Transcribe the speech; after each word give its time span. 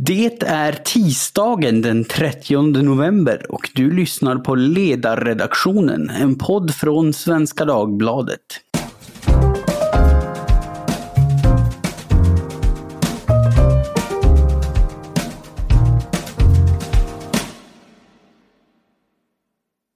Det 0.00 0.42
är 0.42 0.72
tisdagen 0.72 1.82
den 1.82 2.04
30 2.04 2.82
november 2.82 3.46
och 3.48 3.70
du 3.74 3.90
lyssnar 3.90 4.36
på 4.36 4.54
Ledarredaktionen, 4.54 6.10
en 6.10 6.38
podd 6.38 6.74
från 6.74 7.12
Svenska 7.12 7.64
Dagbladet. 7.64 8.40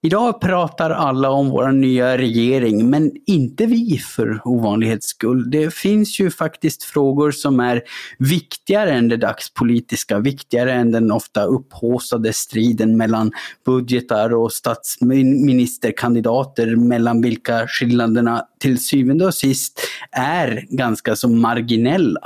Idag 0.05 0.41
pratar 0.41 0.91
alla 0.91 1.31
om 1.31 1.51
vår 1.51 1.73
nya 1.73 2.19
regering, 2.19 2.91
men 2.91 3.13
inte 3.27 3.67
vi 3.67 3.99
för 3.99 4.41
ovanlighets 4.45 5.07
skull. 5.07 5.51
Det 5.51 5.75
finns 5.75 6.21
ju 6.21 6.31
faktiskt 6.31 6.83
frågor 6.83 7.31
som 7.31 7.61
är 7.61 7.83
viktigare 8.19 8.91
än 8.91 9.09
det 9.09 9.17
dagspolitiska, 9.17 10.19
viktigare 10.19 10.73
än 10.73 10.93
den 10.93 11.13
ofta 11.13 11.45
upphåsade 11.45 12.33
striden 12.33 12.97
mellan 12.97 13.33
budgetar 13.67 14.35
och 14.35 14.53
statsministerkandidater, 14.53 16.77
mellan 16.77 17.23
vilka 17.23 17.67
skillnaderna 17.67 18.45
till 18.61 18.85
syvende 18.85 19.27
och 19.27 19.35
sist 19.35 19.81
är 20.13 20.65
ganska 20.69 21.17
så 21.17 21.29
marginella. 21.29 22.21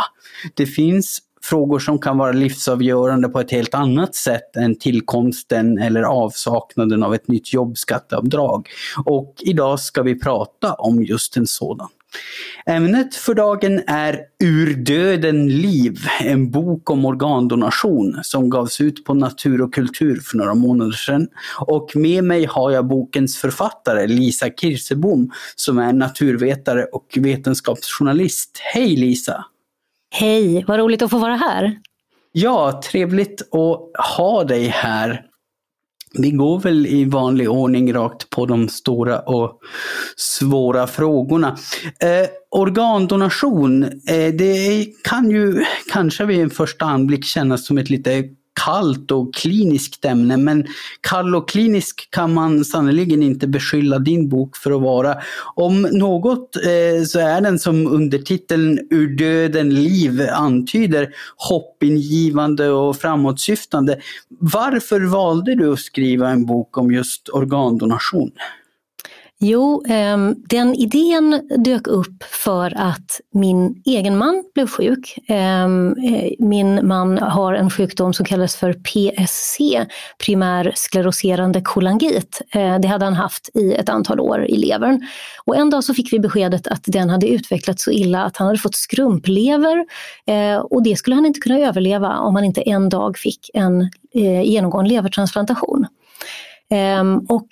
Det 0.55 0.67
finns 0.67 1.19
frågor 1.48 1.78
som 1.78 1.98
kan 1.98 2.18
vara 2.18 2.32
livsavgörande 2.32 3.28
på 3.28 3.41
ett 3.41 3.50
helt 3.50 3.74
annat 3.74 4.14
sätt 4.14 4.56
än 4.56 4.78
tillkomsten 4.78 5.78
eller 5.78 6.02
avsaknaden 6.02 7.02
av 7.02 7.14
ett 7.14 7.28
nytt 7.28 7.52
jobbskatteavdrag. 7.52 8.69
Och 9.05 9.34
idag 9.41 9.80
ska 9.80 10.02
vi 10.02 10.20
prata 10.20 10.74
om 10.74 11.02
just 11.02 11.36
en 11.36 11.46
sådan. 11.46 11.88
Ämnet 12.66 13.14
för 13.14 13.34
dagen 13.34 13.82
är 13.86 14.20
Ur 14.45 14.74
döden 14.74 15.48
liv, 15.48 15.98
en 16.20 16.50
bok 16.50 16.91
om 16.91 17.05
organdonation 17.05 18.20
som 18.22 18.50
gavs 18.50 18.80
ut 18.80 19.05
på 19.05 19.14
Natur 19.14 19.62
och 19.62 19.74
kultur 19.74 20.20
för 20.24 20.36
några 20.36 20.55
månader 20.55 20.92
sedan. 20.92 21.28
Och 21.66 21.91
med 21.94 22.25
mig 22.25 22.44
har 22.44 22.70
jag 22.70 22.86
bokens 22.86 23.38
författare 23.38 24.06
Lisa 24.06 24.50
Kirsebom 24.50 25.31
som 25.56 25.78
är 25.78 25.92
naturvetare 25.92 26.84
och 26.84 27.06
vetenskapsjournalist. 27.16 28.58
Hej 28.75 28.97
Lisa! 28.97 29.44
Hej, 30.19 30.64
vad 30.67 30.78
roligt 30.78 31.03
att 31.03 31.11
få 31.11 31.19
vara 31.19 31.36
här. 31.36 31.78
Ja, 32.33 32.81
trevligt 32.84 33.42
att 33.42 34.06
ha 34.17 34.45
dig 34.45 34.64
här. 34.64 35.22
Vi 36.19 36.31
går 36.31 36.61
väl 36.61 36.86
i 36.86 37.05
vanlig 37.05 37.50
ordning 37.50 37.92
rakt 37.92 38.31
på 38.31 38.47
de 38.47 38.69
stora 38.69 39.19
och 39.19 39.61
svåra 40.17 40.87
frågorna. 40.87 41.56
Eh, 42.00 42.28
organdonation, 42.50 43.83
eh, 43.83 44.34
det 44.39 44.87
kan 45.05 45.31
ju 45.31 45.64
kanske 45.92 46.25
vid 46.25 46.41
en 46.41 46.50
första 46.50 46.84
anblick 46.84 47.25
kännas 47.25 47.67
som 47.67 47.78
ett 47.78 47.91
lite 47.91 48.25
kallt 48.65 49.11
och 49.11 49.35
kliniskt 49.35 50.05
ämne, 50.05 50.37
men 50.37 50.67
kall 51.01 51.35
och 51.35 51.49
klinisk 51.49 52.09
kan 52.11 52.35
man 52.35 52.65
sannerligen 52.65 53.23
inte 53.23 53.47
beskylla 53.47 53.99
din 53.99 54.29
bok 54.29 54.57
för 54.57 54.71
att 54.71 54.83
vara. 54.83 55.17
Om 55.55 55.83
något 55.83 56.57
eh, 56.57 57.05
så 57.07 57.19
är 57.19 57.41
den 57.41 57.59
som 57.59 57.87
undertiteln 57.87 58.79
Ur 58.91 59.17
döden 59.17 59.75
liv 59.75 60.29
antyder 60.33 61.09
hoppingivande 61.37 62.71
och 62.71 62.97
framåtsyftande. 62.97 63.99
Varför 64.29 65.01
valde 65.01 65.55
du 65.55 65.73
att 65.73 65.81
skriva 65.81 66.31
en 66.31 66.47
bok 66.47 66.79
om 66.79 66.93
just 66.93 67.29
organdonation? 67.29 68.31
Jo, 69.39 69.83
ehm, 69.89 70.34
den 70.48 70.75
idén 70.75 71.48
dök 71.65 71.87
upp 71.87 72.23
för 72.23 72.73
att 72.77 73.20
min 73.34 73.83
egen 73.84 74.19
man 74.19 74.45
blev 74.55 74.67
sjuk. 74.67 75.19
Ehm, 75.28 75.93
eh, 75.93 76.31
min 76.39 76.87
man 76.87 77.19
har 77.19 77.55
en 77.55 77.70
sjukdom 77.70 78.15
som 78.15 78.27
kallas 78.27 78.56
för 78.56 78.73
PSC, 78.73 79.59
primär 80.27 80.73
skleroserande 80.75 81.61
kolangit. 81.61 82.41
Eh, 82.55 82.78
det 82.78 82.89
hade 82.89 83.05
han 83.05 83.15
haft 83.15 83.51
i 83.55 83.73
ett 83.73 83.89
antal 83.89 84.20
år 84.20 84.45
i 84.45 84.56
levern. 84.56 85.06
Och 85.45 85.56
en 85.56 85.71
dag 85.71 85.84
så 85.84 85.94
fick 85.94 86.12
vi 86.12 86.19
beskedet 86.19 86.66
att 86.66 86.83
den 86.87 87.10
hade 87.10 87.28
utvecklats 87.28 87.84
så 87.84 87.91
illa 87.91 88.25
att 88.25 88.37
han 88.37 88.47
hade 88.47 88.59
fått 88.59 88.75
skrumplever 88.75 89.84
eh, 90.27 90.59
och 90.59 90.83
det 90.83 90.97
skulle 90.97 91.16
han 91.16 91.27
inte 91.27 91.41
kunna 91.41 91.59
överleva 91.59 92.19
om 92.19 92.34
han 92.34 92.44
inte 92.44 92.60
en 92.60 92.89
dag 92.89 93.19
fick 93.19 93.50
en 93.55 93.81
eh, 94.15 94.43
genomgå 94.43 94.78
en 94.78 94.89
levertransplantation. 94.89 95.87
Ehm, 96.71 97.19
och 97.19 97.49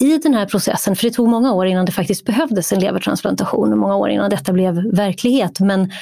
i 0.00 0.18
den 0.18 0.34
här 0.34 0.46
processen, 0.46 0.96
för 0.96 1.08
det 1.08 1.14
tog 1.14 1.28
många 1.28 1.52
år 1.52 1.66
innan 1.66 1.86
det 1.86 1.92
faktiskt 1.92 2.24
behövdes 2.24 2.72
en 2.72 2.80
levertransplantation 2.80 3.72
och 3.72 3.78
många 3.78 3.96
år 3.96 4.10
innan 4.10 4.30
detta 4.30 4.52
blev 4.52 4.74
verklighet. 4.74 5.60
Men, 5.60 5.92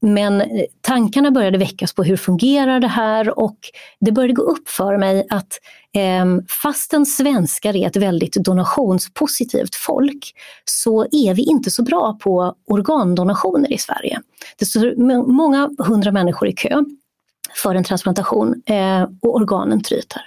men 0.00 0.40
eh, 0.40 0.46
tankarna 0.80 1.30
började 1.30 1.58
väckas 1.58 1.94
på 1.94 2.02
hur 2.02 2.16
fungerar 2.16 2.80
det 2.80 2.88
här 2.88 3.38
och 3.38 3.56
det 4.00 4.12
började 4.12 4.34
gå 4.34 4.42
upp 4.42 4.68
för 4.68 4.96
mig 4.96 5.26
att 5.30 5.58
eh, 5.94 6.24
fastän 6.62 7.06
svenskar 7.06 7.76
är 7.76 7.86
ett 7.86 7.96
väldigt 7.96 8.34
donationspositivt 8.34 9.74
folk 9.74 10.32
så 10.64 11.06
är 11.12 11.34
vi 11.34 11.42
inte 11.42 11.70
så 11.70 11.82
bra 11.82 12.18
på 12.22 12.54
organdonationer 12.66 13.72
i 13.72 13.78
Sverige. 13.78 14.20
Det 14.58 14.64
står 14.64 14.94
många 15.32 15.70
hundra 15.78 16.12
människor 16.12 16.48
i 16.48 16.52
kö 16.52 16.84
för 17.62 17.74
en 17.74 17.84
transplantation 17.84 18.62
eh, 18.66 19.02
och 19.22 19.34
organen 19.34 19.82
tryter. 19.82 20.22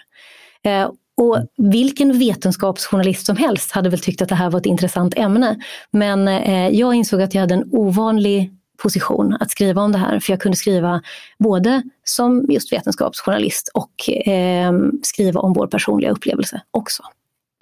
Eh, 0.63 0.89
och 1.23 1.38
vilken 1.57 2.19
vetenskapsjournalist 2.19 3.25
som 3.25 3.38
helst 3.38 3.72
hade 3.72 3.89
väl 3.89 4.00
tyckt 4.00 4.22
att 4.22 4.29
det 4.29 4.35
här 4.35 4.50
var 4.50 4.59
ett 4.59 4.66
intressant 4.66 5.17
ämne. 5.17 5.59
Men 5.91 6.28
eh, 6.28 6.69
jag 6.69 6.94
insåg 6.94 7.22
att 7.22 7.34
jag 7.34 7.41
hade 7.41 7.53
en 7.53 7.69
ovanlig 7.72 8.53
position 8.84 9.38
att 9.39 9.51
skriva 9.51 9.81
om 9.81 9.91
det 9.91 9.97
här. 9.97 10.19
För 10.19 10.33
jag 10.33 10.41
kunde 10.41 10.57
skriva 10.57 11.01
både 11.39 11.83
som 12.03 12.45
just 12.50 12.73
vetenskapsjournalist 12.73 13.72
och 13.73 14.28
eh, 14.28 14.73
skriva 15.03 15.39
om 15.39 15.53
vår 15.53 15.67
personliga 15.67 16.12
upplevelse 16.12 16.62
också. 16.72 17.03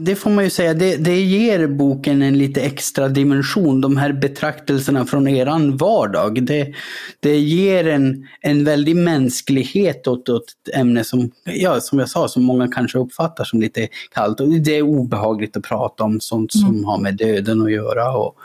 Det 0.04 0.16
får 0.16 0.30
man 0.30 0.44
ju 0.44 0.50
säga, 0.50 0.74
det, 0.74 0.98
det 0.98 1.22
ger 1.22 1.68
boken 1.68 2.22
en 2.22 2.38
lite 2.38 2.62
extra 2.62 3.08
dimension. 3.08 3.82
De 3.82 3.98
här 3.98 4.14
betraktelserna 4.14 5.06
från 5.06 5.28
eran 5.28 5.78
vardag. 5.78 6.46
Det, 6.46 6.74
det 7.20 7.40
ger 7.40 7.88
en, 7.88 8.28
en 8.42 8.64
väldig 8.64 8.96
mänsklighet 8.96 10.08
åt, 10.08 10.30
åt 10.30 10.44
ett 10.50 10.76
ämne 10.76 11.04
som, 11.04 11.32
ja, 11.46 11.82
som 11.82 12.00
jag 12.00 12.10
sa, 12.10 12.28
som 12.28 12.44
många 12.44 12.68
kanske 12.68 12.98
uppfattar 12.98 13.44
som 13.44 13.62
lite 13.62 13.88
kallt. 14.14 14.40
Och 14.40 14.50
det 14.50 14.78
är 14.78 14.82
obehagligt 14.82 15.58
att 15.58 15.64
prata 15.64 16.04
om 16.04 16.20
sånt 16.20 16.52
som 16.52 16.70
mm. 16.70 16.86
har 16.86 16.98
med 16.98 17.18
döden 17.18 17.62
att 17.62 17.72
göra. 17.72 18.18
Och, 18.18 18.36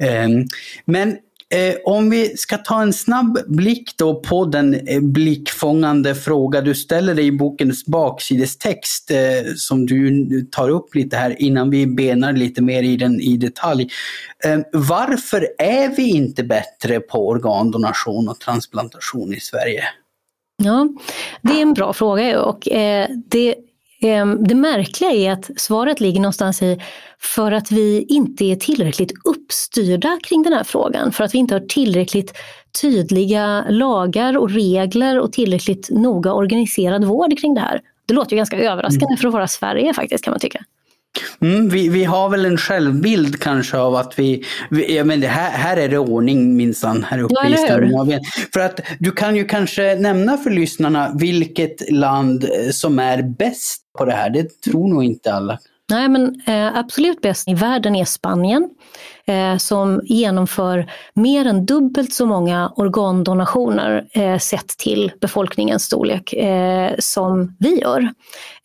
eh, 0.00 0.28
men 0.84 1.16
Eh, 1.50 1.74
om 1.84 2.10
vi 2.10 2.36
ska 2.36 2.58
ta 2.58 2.82
en 2.82 2.92
snabb 2.92 3.38
blick 3.46 3.96
då 3.96 4.20
på 4.20 4.44
den 4.44 4.74
eh, 4.74 5.00
blickfångande 5.00 6.14
fråga 6.14 6.60
du 6.60 6.74
ställer 6.74 7.14
dig 7.14 7.26
i 7.26 7.32
bokens 7.32 7.86
baksidestext 7.86 9.10
eh, 9.10 9.54
som 9.56 9.86
du 9.86 10.26
tar 10.50 10.68
upp 10.68 10.94
lite 10.94 11.16
här 11.16 11.42
innan 11.42 11.70
vi 11.70 11.86
benar 11.86 12.32
lite 12.32 12.62
mer 12.62 12.82
i 12.82 12.96
den 12.96 13.20
i 13.20 13.36
detalj. 13.36 13.88
Eh, 14.44 14.58
varför 14.72 15.48
är 15.58 15.96
vi 15.96 16.10
inte 16.10 16.44
bättre 16.44 17.00
på 17.00 17.28
organdonation 17.28 18.28
och 18.28 18.40
transplantation 18.40 19.34
i 19.34 19.40
Sverige? 19.40 19.84
Ja, 20.62 20.88
det 21.42 21.52
är 21.52 21.62
en 21.62 21.74
bra 21.74 21.92
fråga 21.92 22.42
och 22.42 22.68
eh, 22.68 23.08
det 23.28 23.54
det 24.38 24.54
märkliga 24.54 25.10
är 25.10 25.32
att 25.32 25.50
svaret 25.56 26.00
ligger 26.00 26.20
någonstans 26.20 26.62
i 26.62 26.80
för 27.18 27.52
att 27.52 27.70
vi 27.70 28.06
inte 28.08 28.44
är 28.44 28.56
tillräckligt 28.56 29.12
uppstyrda 29.24 30.18
kring 30.22 30.42
den 30.42 30.52
här 30.52 30.64
frågan, 30.64 31.12
för 31.12 31.24
att 31.24 31.34
vi 31.34 31.38
inte 31.38 31.54
har 31.54 31.60
tillräckligt 31.60 32.32
tydliga 32.80 33.64
lagar 33.68 34.38
och 34.38 34.50
regler 34.50 35.18
och 35.18 35.32
tillräckligt 35.32 35.90
noga 35.90 36.32
organiserad 36.32 37.04
vård 37.04 37.38
kring 37.40 37.54
det 37.54 37.60
här. 37.60 37.80
Det 38.06 38.14
låter 38.14 38.32
ju 38.32 38.36
ganska 38.36 38.56
överraskande 38.56 39.06
mm. 39.06 39.16
för 39.16 39.28
att 39.28 39.34
vara 39.34 39.48
Sverige 39.48 39.94
faktiskt 39.94 40.24
kan 40.24 40.30
man 40.30 40.40
tycka. 40.40 40.64
Mm, 41.40 41.68
vi, 41.68 41.88
vi 41.88 42.04
har 42.04 42.28
väl 42.28 42.44
en 42.44 42.58
självbild 42.58 43.40
kanske 43.40 43.78
av 43.78 43.94
att 43.94 44.18
vi, 44.18 44.44
vi 44.70 44.96
ja, 44.96 45.04
men 45.04 45.20
det 45.20 45.28
här, 45.28 45.50
här 45.50 45.76
är 45.76 45.88
det 45.88 45.98
ordning 45.98 46.56
minsann 46.56 47.04
här 47.04 47.22
uppe 47.22 47.34
ja, 47.42 47.48
i 47.48 47.56
Skandinavien. 47.56 48.20
För 48.52 48.60
att 48.60 48.80
du 48.98 49.12
kan 49.12 49.36
ju 49.36 49.44
kanske 49.44 49.94
nämna 49.94 50.36
för 50.36 50.50
lyssnarna 50.50 51.12
vilket 51.18 51.90
land 51.90 52.44
eh, 52.44 52.70
som 52.70 52.98
är 52.98 53.22
bäst 53.22 53.82
på 53.98 54.04
det 54.04 54.12
här. 54.12 54.30
Det 54.30 54.60
tror 54.60 54.88
nog 54.88 55.04
inte 55.04 55.32
alla. 55.32 55.58
Nej, 55.90 56.08
men 56.08 56.40
eh, 56.46 56.76
absolut 56.76 57.20
bäst 57.20 57.48
i 57.48 57.54
världen 57.54 57.96
är 57.96 58.04
Spanien 58.04 58.70
eh, 59.26 59.56
som 59.56 60.00
genomför 60.04 60.90
mer 61.14 61.44
än 61.44 61.66
dubbelt 61.66 62.12
så 62.12 62.26
många 62.26 62.72
organdonationer 62.76 64.08
eh, 64.12 64.38
sett 64.38 64.68
till 64.68 65.12
befolkningens 65.20 65.84
storlek 65.84 66.32
eh, 66.32 66.94
som 66.98 67.56
vi 67.58 67.80
gör. 67.80 68.12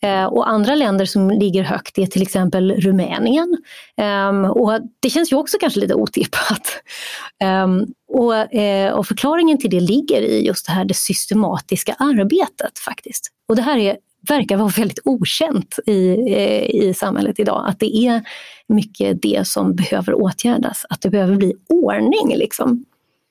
Eh, 0.02 0.24
och 0.24 0.48
andra 0.48 0.74
länder 0.74 1.04
som 1.04 1.30
ligger 1.30 1.62
högt 1.62 1.98
är 1.98 2.06
till 2.06 2.22
exempel 2.22 2.72
Rumänien. 2.72 3.56
Ehm, 3.96 4.44
och 4.44 4.80
det 5.00 5.10
känns 5.10 5.32
ju 5.32 5.36
också 5.36 5.56
kanske 5.60 5.80
lite 5.80 5.94
otippat. 5.94 6.82
Ehm, 7.40 7.86
och, 8.08 8.54
eh, 8.54 8.92
och 8.92 9.06
förklaringen 9.06 9.58
till 9.58 9.70
det 9.70 9.80
ligger 9.80 10.22
i 10.22 10.46
just 10.46 10.66
det 10.66 10.72
här 10.72 10.84
det 10.84 10.94
systematiska 10.94 11.94
arbetet 11.98 12.78
faktiskt. 12.78 13.30
Och 13.48 13.56
det 13.56 13.62
här 13.62 13.78
är 13.78 13.96
verkar 14.28 14.56
vara 14.56 14.68
väldigt 14.68 14.98
okänt 15.04 15.78
i, 15.86 16.08
eh, 16.34 16.62
i 16.62 16.94
samhället 16.96 17.40
idag. 17.40 17.64
Att 17.68 17.80
det 17.80 17.96
är 17.96 18.22
mycket 18.68 19.22
det 19.22 19.46
som 19.46 19.74
behöver 19.74 20.14
åtgärdas, 20.14 20.86
att 20.90 21.00
det 21.00 21.10
behöver 21.10 21.36
bli 21.36 21.54
ordning. 21.68 22.36
Liksom. 22.36 22.84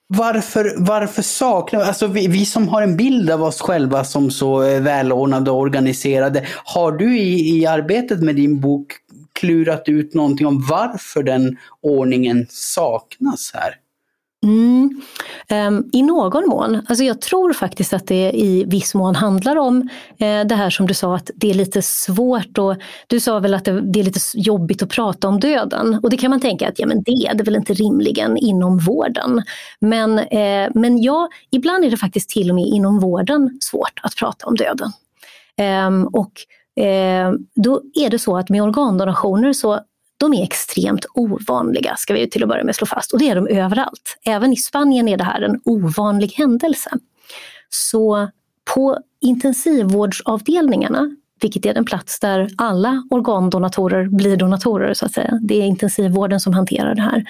Varför, 0.08 0.74
varför 0.78 1.22
saknar 1.22 1.80
alltså 1.80 2.08
vi, 2.08 2.28
vi 2.28 2.46
som 2.46 2.68
har 2.68 2.82
en 2.82 2.98
bild 2.98 3.30
av 3.30 3.44
oss 3.44 3.62
själva 3.62 4.04
som 4.04 4.32
så 4.32 4.64
eh, 4.64 4.82
välordnade 4.82 5.52
och 5.52 5.60
organiserade, 5.60 6.46
har 6.64 6.92
du 6.92 7.20
i, 7.20 7.60
i 7.60 7.66
arbetet 7.66 8.22
med 8.22 8.36
din 8.36 8.60
bok 8.60 8.94
klurat 9.34 9.84
ut 9.90 10.14
någonting 10.14 10.48
om 10.48 10.66
varför 10.70 11.24
den 11.24 11.58
ordningen 11.82 12.48
saknas 12.50 13.52
här? 13.54 13.83
Mm. 14.44 15.02
Um, 15.50 15.90
I 15.94 16.02
någon 16.02 16.48
mån. 16.50 16.82
Alltså 16.88 17.04
jag 17.04 17.22
tror 17.22 17.54
faktiskt 17.54 17.94
att 17.94 18.08
det 18.08 18.32
i 18.34 18.64
viss 18.64 18.96
mån 18.96 19.16
handlar 19.16 19.56
om 19.56 19.90
eh, 20.18 20.46
det 20.46 20.56
här 20.56 20.70
som 20.70 20.88
du 20.88 20.94
sa 20.94 21.16
att 21.16 21.32
det 21.36 21.50
är 21.50 21.54
lite 21.54 21.82
svårt 21.82 22.58
och 22.58 22.76
du 23.08 23.20
sa 23.20 23.40
väl 23.40 23.54
att 23.54 23.66
det, 23.66 23.82
det, 23.82 24.00
är 24.00 24.04
lite 24.04 24.20
jobbigt 24.34 24.84
att 24.84 24.90
prata 24.90 25.28
om 25.28 25.40
döden 25.40 26.00
och 26.04 26.10
det 26.10 26.18
kan 26.18 26.30
man 26.30 26.42
tänka 26.42 26.68
att 26.68 26.80
ja, 26.80 26.88
men 26.88 27.04
det 27.04 27.12
är 27.12 27.34
det 27.34 27.44
väl 27.44 27.56
inte 27.56 27.74
rimligen 27.74 28.38
inom 28.38 28.78
vården. 28.78 29.42
Men, 29.80 30.20
eh, 30.20 30.70
men 30.74 31.02
ja, 31.02 31.30
ibland 31.52 31.86
är 31.86 31.92
det 31.92 31.98
faktiskt 31.98 32.30
till 32.30 32.50
och 32.50 32.56
med 32.56 32.66
inom 32.66 33.00
vården 33.00 33.58
svårt 33.62 34.00
att 34.04 34.16
prata 34.16 34.46
om 34.46 34.56
döden. 34.56 34.92
Um, 35.88 36.08
och 36.08 36.32
eh, 36.84 37.32
då 37.56 37.82
är 37.94 38.10
det 38.10 38.20
så 38.20 38.38
att 38.38 38.50
med 38.50 38.64
organdonationer 38.64 39.54
så 39.54 39.80
de 40.18 40.34
är 40.34 40.44
extremt 40.44 41.06
ovanliga, 41.14 41.96
ska 41.98 42.14
vi 42.14 42.30
till 42.30 42.44
att 42.44 42.50
börja 42.50 42.64
med 42.64 42.76
slå 42.76 42.88
fast. 42.88 43.14
Och 43.14 43.20
det 43.20 43.30
är 43.30 43.36
de 43.36 43.48
överallt. 43.48 44.18
Även 44.26 44.54
i 44.54 44.56
Spanien 44.56 45.08
är 45.08 45.18
det 45.18 45.24
här 45.24 45.42
en 45.42 45.62
ovanlig 45.66 46.32
händelse. 46.32 46.90
Så 47.70 48.30
på 48.74 49.00
intensivvårdsavdelningarna, 49.22 51.16
vilket 51.42 51.66
är 51.66 51.74
den 51.74 51.86
plats 51.86 52.20
där 52.20 52.50
alla 52.58 53.04
organdonatorer 53.10 54.08
blir 54.08 54.38
donatorer, 54.38 54.94
så 54.94 55.06
att 55.06 55.14
säga. 55.14 55.40
Det 55.42 55.62
är 55.62 55.66
intensivvården 55.66 56.40
som 56.40 56.54
hanterar 56.54 56.96
det 56.96 57.02
här. 57.02 57.26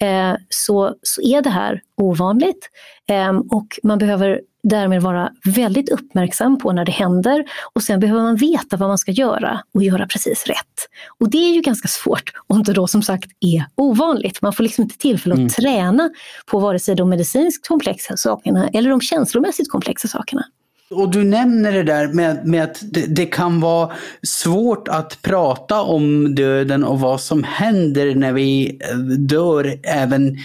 Eh, 0.00 0.36
så, 0.48 0.94
så 1.02 1.22
är 1.22 1.42
det 1.42 1.50
här 1.50 1.82
ovanligt 1.96 2.70
eh, 3.08 3.38
och 3.50 3.78
man 3.82 3.98
behöver 3.98 4.40
därmed 4.68 5.02
vara 5.02 5.30
väldigt 5.44 5.88
uppmärksam 5.88 6.58
på 6.58 6.72
när 6.72 6.84
det 6.84 6.92
händer 6.92 7.44
och 7.72 7.82
sen 7.82 8.00
behöver 8.00 8.22
man 8.22 8.36
veta 8.36 8.76
vad 8.76 8.88
man 8.88 8.98
ska 8.98 9.10
göra 9.10 9.60
och 9.74 9.82
göra 9.82 10.06
precis 10.06 10.46
rätt. 10.46 10.88
Och 11.20 11.30
det 11.30 11.38
är 11.38 11.54
ju 11.54 11.60
ganska 11.60 11.88
svårt 11.88 12.32
om 12.46 12.62
det 12.62 12.72
då 12.72 12.86
som 12.86 13.02
sagt 13.02 13.30
är 13.40 13.64
ovanligt. 13.74 14.42
Man 14.42 14.52
får 14.52 14.62
liksom 14.62 14.82
inte 14.82 14.98
tillfälle 14.98 15.32
att 15.32 15.38
mm. 15.38 15.50
träna 15.50 16.10
på 16.46 16.58
vare 16.58 16.78
sig 16.78 16.94
de 16.94 17.08
medicinskt 17.08 17.68
komplexa 17.68 18.16
sakerna 18.16 18.68
eller 18.68 18.90
de 18.90 19.00
känslomässigt 19.00 19.70
komplexa 19.70 20.08
sakerna. 20.08 20.44
Och 20.90 21.10
du 21.10 21.24
nämner 21.24 21.72
det 21.72 21.82
där 21.82 22.08
med, 22.08 22.46
med 22.46 22.64
att 22.64 22.82
det, 22.82 23.06
det, 23.06 23.26
kan 23.26 23.60
vara 23.60 23.92
svårt 24.22 24.88
att 24.88 25.22
prata 25.22 25.82
om 25.82 26.34
döden 26.34 26.84
och 26.84 27.00
vad 27.00 27.20
som 27.20 27.44
händer 27.44 28.14
när 28.14 28.32
vi 28.32 28.80
dör 29.18 29.80
även 29.82 30.36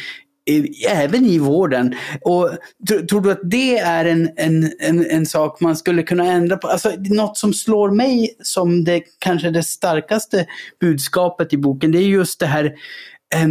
även 0.89 1.25
i 1.25 1.37
vården. 1.37 1.95
Och 2.21 2.49
tror 3.09 3.21
du 3.21 3.31
att 3.31 3.41
det 3.43 3.77
är 3.77 4.05
en, 4.05 4.29
en, 4.35 4.71
en, 4.79 5.05
en, 5.09 5.25
sak 5.25 5.59
man 5.61 5.75
skulle 5.75 6.03
kunna 6.03 6.31
ändra 6.31 6.57
på? 6.57 6.67
Alltså, 6.67 6.91
något 7.09 7.37
som 7.37 7.53
slår 7.53 7.91
mig 7.91 8.35
som 8.41 8.83
det 8.83 9.03
kanske 9.19 9.49
det 9.49 9.63
starkaste 9.63 10.45
budskapet 10.79 11.53
i 11.53 11.57
boken, 11.57 11.91
det 11.91 11.97
är 11.97 12.07
just 12.07 12.39
det 12.39 12.45
här 12.45 12.65
eh, 13.35 13.47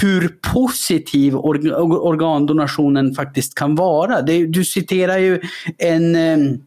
hur 0.00 0.28
positiv 0.52 1.36
organdonationen 1.36 3.14
faktiskt 3.14 3.54
kan 3.54 3.74
vara. 3.74 4.22
Det, 4.22 4.46
du 4.46 4.64
citerar 4.64 5.18
ju 5.18 5.40
en 5.78 6.16
eh, 6.16 6.58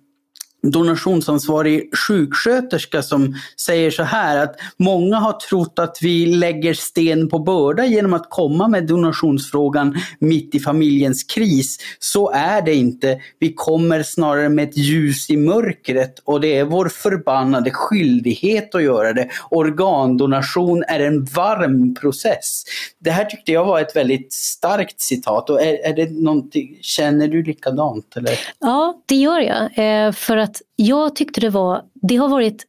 donationsansvarig 0.62 1.90
sjuksköterska 1.98 3.02
som 3.02 3.36
säger 3.58 3.92
så 3.92 4.04
här 4.04 4.38
att 4.38 4.56
många 4.78 5.18
har 5.18 5.34
trott 5.34 5.80
att 5.80 5.98
vi 6.02 6.26
lägger 6.26 6.74
sten 6.74 7.30
på 7.30 7.40
börda 7.40 7.86
genom 7.86 8.14
att 8.14 8.30
komma 8.30 8.68
med 8.68 8.88
donationsfrågan 8.88 9.96
mitt 10.20 10.56
i 10.56 10.60
familjens 10.60 11.24
kris. 11.24 11.78
Så 12.00 12.32
är 12.32 12.62
det 12.62 12.74
inte. 12.74 13.20
Vi 13.40 13.54
kommer 13.54 14.04
snarare 14.04 14.50
med 14.50 14.70
ett 14.70 14.78
ljus 14.78 15.30
i 15.30 15.38
mörkret 15.38 16.20
och 16.24 16.42
det 16.42 16.58
är 16.58 16.66
vår 16.66 16.90
förbannade 16.90 17.72
skyldighet 17.72 18.76
att 18.76 18.84
göra 18.84 19.14
det. 19.14 19.30
Organdonation 19.50 20.84
är 20.84 21.00
en 21.00 21.26
varm 21.26 21.96
process. 21.96 22.64
Det 23.00 23.12
här 23.12 23.26
tyckte 23.26 23.52
jag 23.52 23.66
var 23.66 23.82
ett 23.82 23.96
väldigt 23.96 24.34
starkt 24.34 25.02
citat 25.02 25.50
och 25.50 25.62
är, 25.62 25.86
är 25.86 25.94
det 25.94 26.12
någonting, 26.12 26.78
känner 26.82 27.28
du 27.28 27.44
likadant? 27.44 28.18
Eller? 28.18 28.40
Ja, 28.60 29.02
det 29.06 29.16
gör 29.16 29.40
jag. 29.40 29.70
Eh, 29.76 30.12
för 30.12 30.38
att 30.38 30.49
att 30.50 30.62
jag 30.76 31.16
tyckte 31.16 31.42
det 31.42 31.50
var, 31.50 31.82
det 31.94 32.16
har 32.16 32.30
varit 32.30 32.66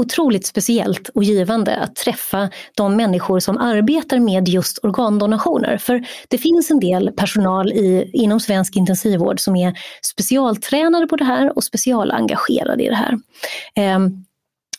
otroligt 0.00 0.46
speciellt 0.46 1.08
och 1.08 1.24
givande 1.24 1.76
att 1.76 1.96
träffa 1.96 2.50
de 2.74 2.96
människor 2.96 3.40
som 3.40 3.58
arbetar 3.58 4.18
med 4.18 4.48
just 4.48 4.78
organdonationer. 4.84 5.78
För 5.78 6.06
det 6.28 6.38
finns 6.38 6.70
en 6.70 6.80
del 6.80 7.12
personal 7.12 7.72
i, 7.72 8.10
inom 8.12 8.40
svensk 8.40 8.76
intensivvård 8.76 9.40
som 9.40 9.56
är 9.56 9.78
specialtränade 10.02 11.06
på 11.06 11.16
det 11.16 11.24
här 11.24 11.56
och 11.56 11.64
specialengagerade 11.64 12.84
i 12.84 12.88
det 12.88 12.94
här. 12.94 13.18
Ehm, 13.74 14.24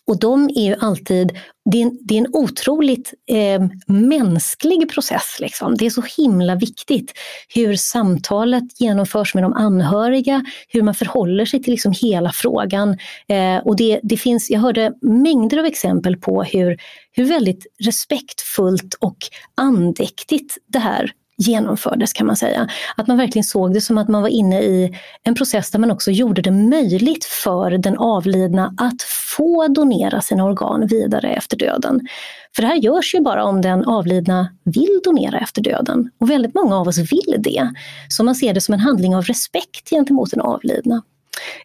och 0.07 0.19
de 0.19 0.49
är 0.49 0.65
ju 0.65 0.75
alltid, 0.79 1.31
det 1.71 1.77
är 1.77 1.81
en, 1.81 1.97
det 2.01 2.13
är 2.13 2.17
en 2.17 2.33
otroligt 2.33 3.13
eh, 3.29 3.67
mänsklig 3.87 4.89
process. 4.89 5.37
Liksom. 5.39 5.75
Det 5.75 5.85
är 5.85 5.89
så 5.89 6.03
himla 6.17 6.55
viktigt 6.55 7.13
hur 7.55 7.75
samtalet 7.75 8.63
genomförs 8.81 9.35
med 9.35 9.43
de 9.43 9.53
anhöriga, 9.53 10.45
hur 10.67 10.81
man 10.81 10.93
förhåller 10.93 11.45
sig 11.45 11.63
till 11.63 11.71
liksom 11.71 11.93
hela 12.01 12.31
frågan. 12.31 12.97
Eh, 13.27 13.57
och 13.57 13.75
det, 13.75 13.99
det 14.03 14.17
finns, 14.17 14.49
jag 14.49 14.59
hörde 14.59 14.93
mängder 15.01 15.57
av 15.57 15.65
exempel 15.65 16.17
på 16.17 16.43
hur, 16.43 16.77
hur 17.11 17.25
väldigt 17.25 17.65
respektfullt 17.83 18.93
och 18.99 19.17
andäktigt 19.55 20.57
det 20.67 20.79
här 20.79 21.11
genomfördes 21.37 22.13
kan 22.13 22.27
man 22.27 22.35
säga. 22.35 22.67
Att 22.95 23.07
man 23.07 23.17
verkligen 23.17 23.43
såg 23.43 23.73
det 23.73 23.81
som 23.81 23.97
att 23.97 24.07
man 24.07 24.21
var 24.21 24.29
inne 24.29 24.61
i 24.61 24.97
en 25.23 25.35
process 25.35 25.71
där 25.71 25.79
man 25.79 25.91
också 25.91 26.11
gjorde 26.11 26.41
det 26.41 26.51
möjligt 26.51 27.25
för 27.25 27.71
den 27.71 27.97
avlidna 27.97 28.73
att 28.77 29.01
få 29.37 29.67
donera 29.67 30.21
sina 30.21 30.45
organ 30.45 30.87
vidare 30.87 31.29
efter 31.29 31.57
döden. 31.57 32.07
För 32.55 32.61
det 32.61 32.67
här 32.67 32.75
görs 32.75 33.15
ju 33.15 33.21
bara 33.21 33.43
om 33.43 33.61
den 33.61 33.85
avlidna 33.85 34.49
vill 34.63 34.99
donera 35.03 35.39
efter 35.39 35.61
döden. 35.61 36.11
Och 36.19 36.29
väldigt 36.29 36.55
många 36.55 36.77
av 36.77 36.87
oss 36.87 36.97
vill 36.97 37.35
det. 37.37 37.69
Så 38.09 38.23
man 38.23 38.35
ser 38.35 38.53
det 38.53 38.61
som 38.61 38.73
en 38.73 38.79
handling 38.79 39.15
av 39.15 39.23
respekt 39.23 39.89
gentemot 39.89 40.31
den 40.31 40.41
avlidna. 40.41 41.01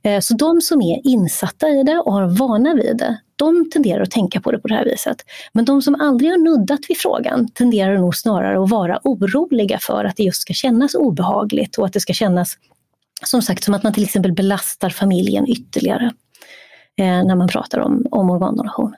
Eh, 0.03 0.21
så 0.21 0.35
de 0.35 0.61
som 0.61 0.83
är 0.83 1.01
insatta 1.07 1.69
i 1.69 1.83
det 1.83 1.99
och 1.99 2.13
har 2.13 2.39
vana 2.39 2.75
vid 2.75 2.97
det, 2.97 3.19
de 3.45 3.71
tenderar 3.71 4.03
att 4.03 4.11
tänka 4.11 4.41
på 4.41 4.51
det 4.51 4.59
på 4.59 4.69
det 4.69 4.75
här 4.75 4.85
viset. 4.85 5.17
Men 5.53 5.65
de 5.65 5.83
som 5.83 5.95
aldrig 5.95 6.31
har 6.31 6.39
nuddat 6.39 6.81
vid 6.89 6.99
frågan 6.99 7.49
tenderar 7.49 7.99
nog 7.99 8.17
snarare 8.17 8.63
att 8.63 8.71
vara 8.71 9.01
oroliga 9.05 9.79
för 9.79 10.05
att 10.05 10.17
det 10.17 10.23
just 10.23 10.43
ska 10.43 10.53
kännas 10.53 10.95
obehagligt 10.95 11.79
och 11.79 11.87
att 11.87 11.93
det 11.93 12.01
ska 12.01 12.13
kännas 12.13 12.59
som 13.25 13.43
sagt 13.43 13.65
som 13.65 13.75
att 13.75 13.83
man 13.83 13.93
till 13.93 14.05
exempel 14.05 14.33
belastar 14.33 14.91
familjen 14.91 15.49
ytterligare 15.49 16.13
eh, 16.99 17.25
när 17.25 17.37
man 17.37 17.49
pratar 17.49 17.79
om, 17.79 18.07
om 18.11 18.31
organdonation. 18.31 18.95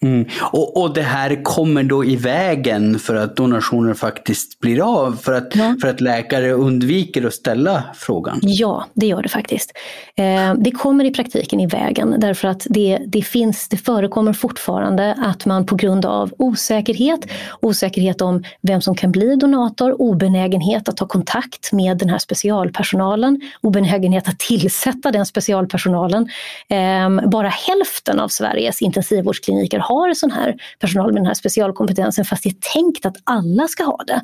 Mm. 0.00 0.28
Och, 0.52 0.82
och 0.82 0.94
det 0.94 1.02
här 1.02 1.44
kommer 1.44 1.82
då 1.82 2.04
i 2.04 2.16
vägen 2.16 2.98
för 2.98 3.14
att 3.14 3.36
donationer 3.36 3.94
faktiskt 3.94 4.60
blir 4.60 5.00
av? 5.00 5.16
För 5.16 5.32
att, 5.32 5.56
ja. 5.56 5.76
för 5.80 5.88
att 5.88 6.00
läkare 6.00 6.52
undviker 6.52 7.26
att 7.26 7.34
ställa 7.34 7.84
frågan? 7.94 8.40
Ja, 8.42 8.86
det 8.94 9.06
gör 9.06 9.22
det 9.22 9.28
faktiskt. 9.28 9.72
Eh, 10.16 10.54
det 10.54 10.70
kommer 10.70 11.04
i 11.04 11.10
praktiken 11.10 11.60
i 11.60 11.66
vägen 11.66 12.14
därför 12.18 12.48
att 12.48 12.66
det, 12.70 12.98
det, 13.06 13.22
finns, 13.22 13.68
det 13.68 13.76
förekommer 13.76 14.32
fortfarande 14.32 15.14
att 15.18 15.46
man 15.46 15.66
på 15.66 15.76
grund 15.76 16.04
av 16.06 16.32
osäkerhet, 16.38 17.20
osäkerhet 17.60 18.20
om 18.20 18.44
vem 18.62 18.80
som 18.80 18.94
kan 18.94 19.12
bli 19.12 19.36
donator, 19.36 20.02
obenägenhet 20.02 20.88
att 20.88 20.96
ta 20.96 21.06
kontakt 21.06 21.72
med 21.72 21.98
den 21.98 22.08
här 22.08 22.18
specialpersonalen, 22.18 23.40
obenägenhet 23.60 24.28
att 24.28 24.38
tillsätta 24.38 25.10
den 25.10 25.26
specialpersonalen. 25.26 26.28
Eh, 26.68 27.28
bara 27.30 27.48
hälften 27.48 28.20
av 28.20 28.28
Sveriges 28.28 28.82
intensivvårdskliniker 28.82 29.57
kliniker 29.58 29.78
har 29.78 30.14
sån 30.14 30.30
här 30.30 30.56
personal 30.78 31.12
med 31.12 31.22
den 31.22 31.26
här 31.26 31.34
specialkompetensen 31.34 32.24
fast 32.24 32.42
det 32.42 32.48
är 32.48 32.72
tänkt 32.72 33.06
att 33.06 33.16
alla 33.24 33.68
ska 33.68 33.84
ha 33.84 33.98
det. 34.06 34.20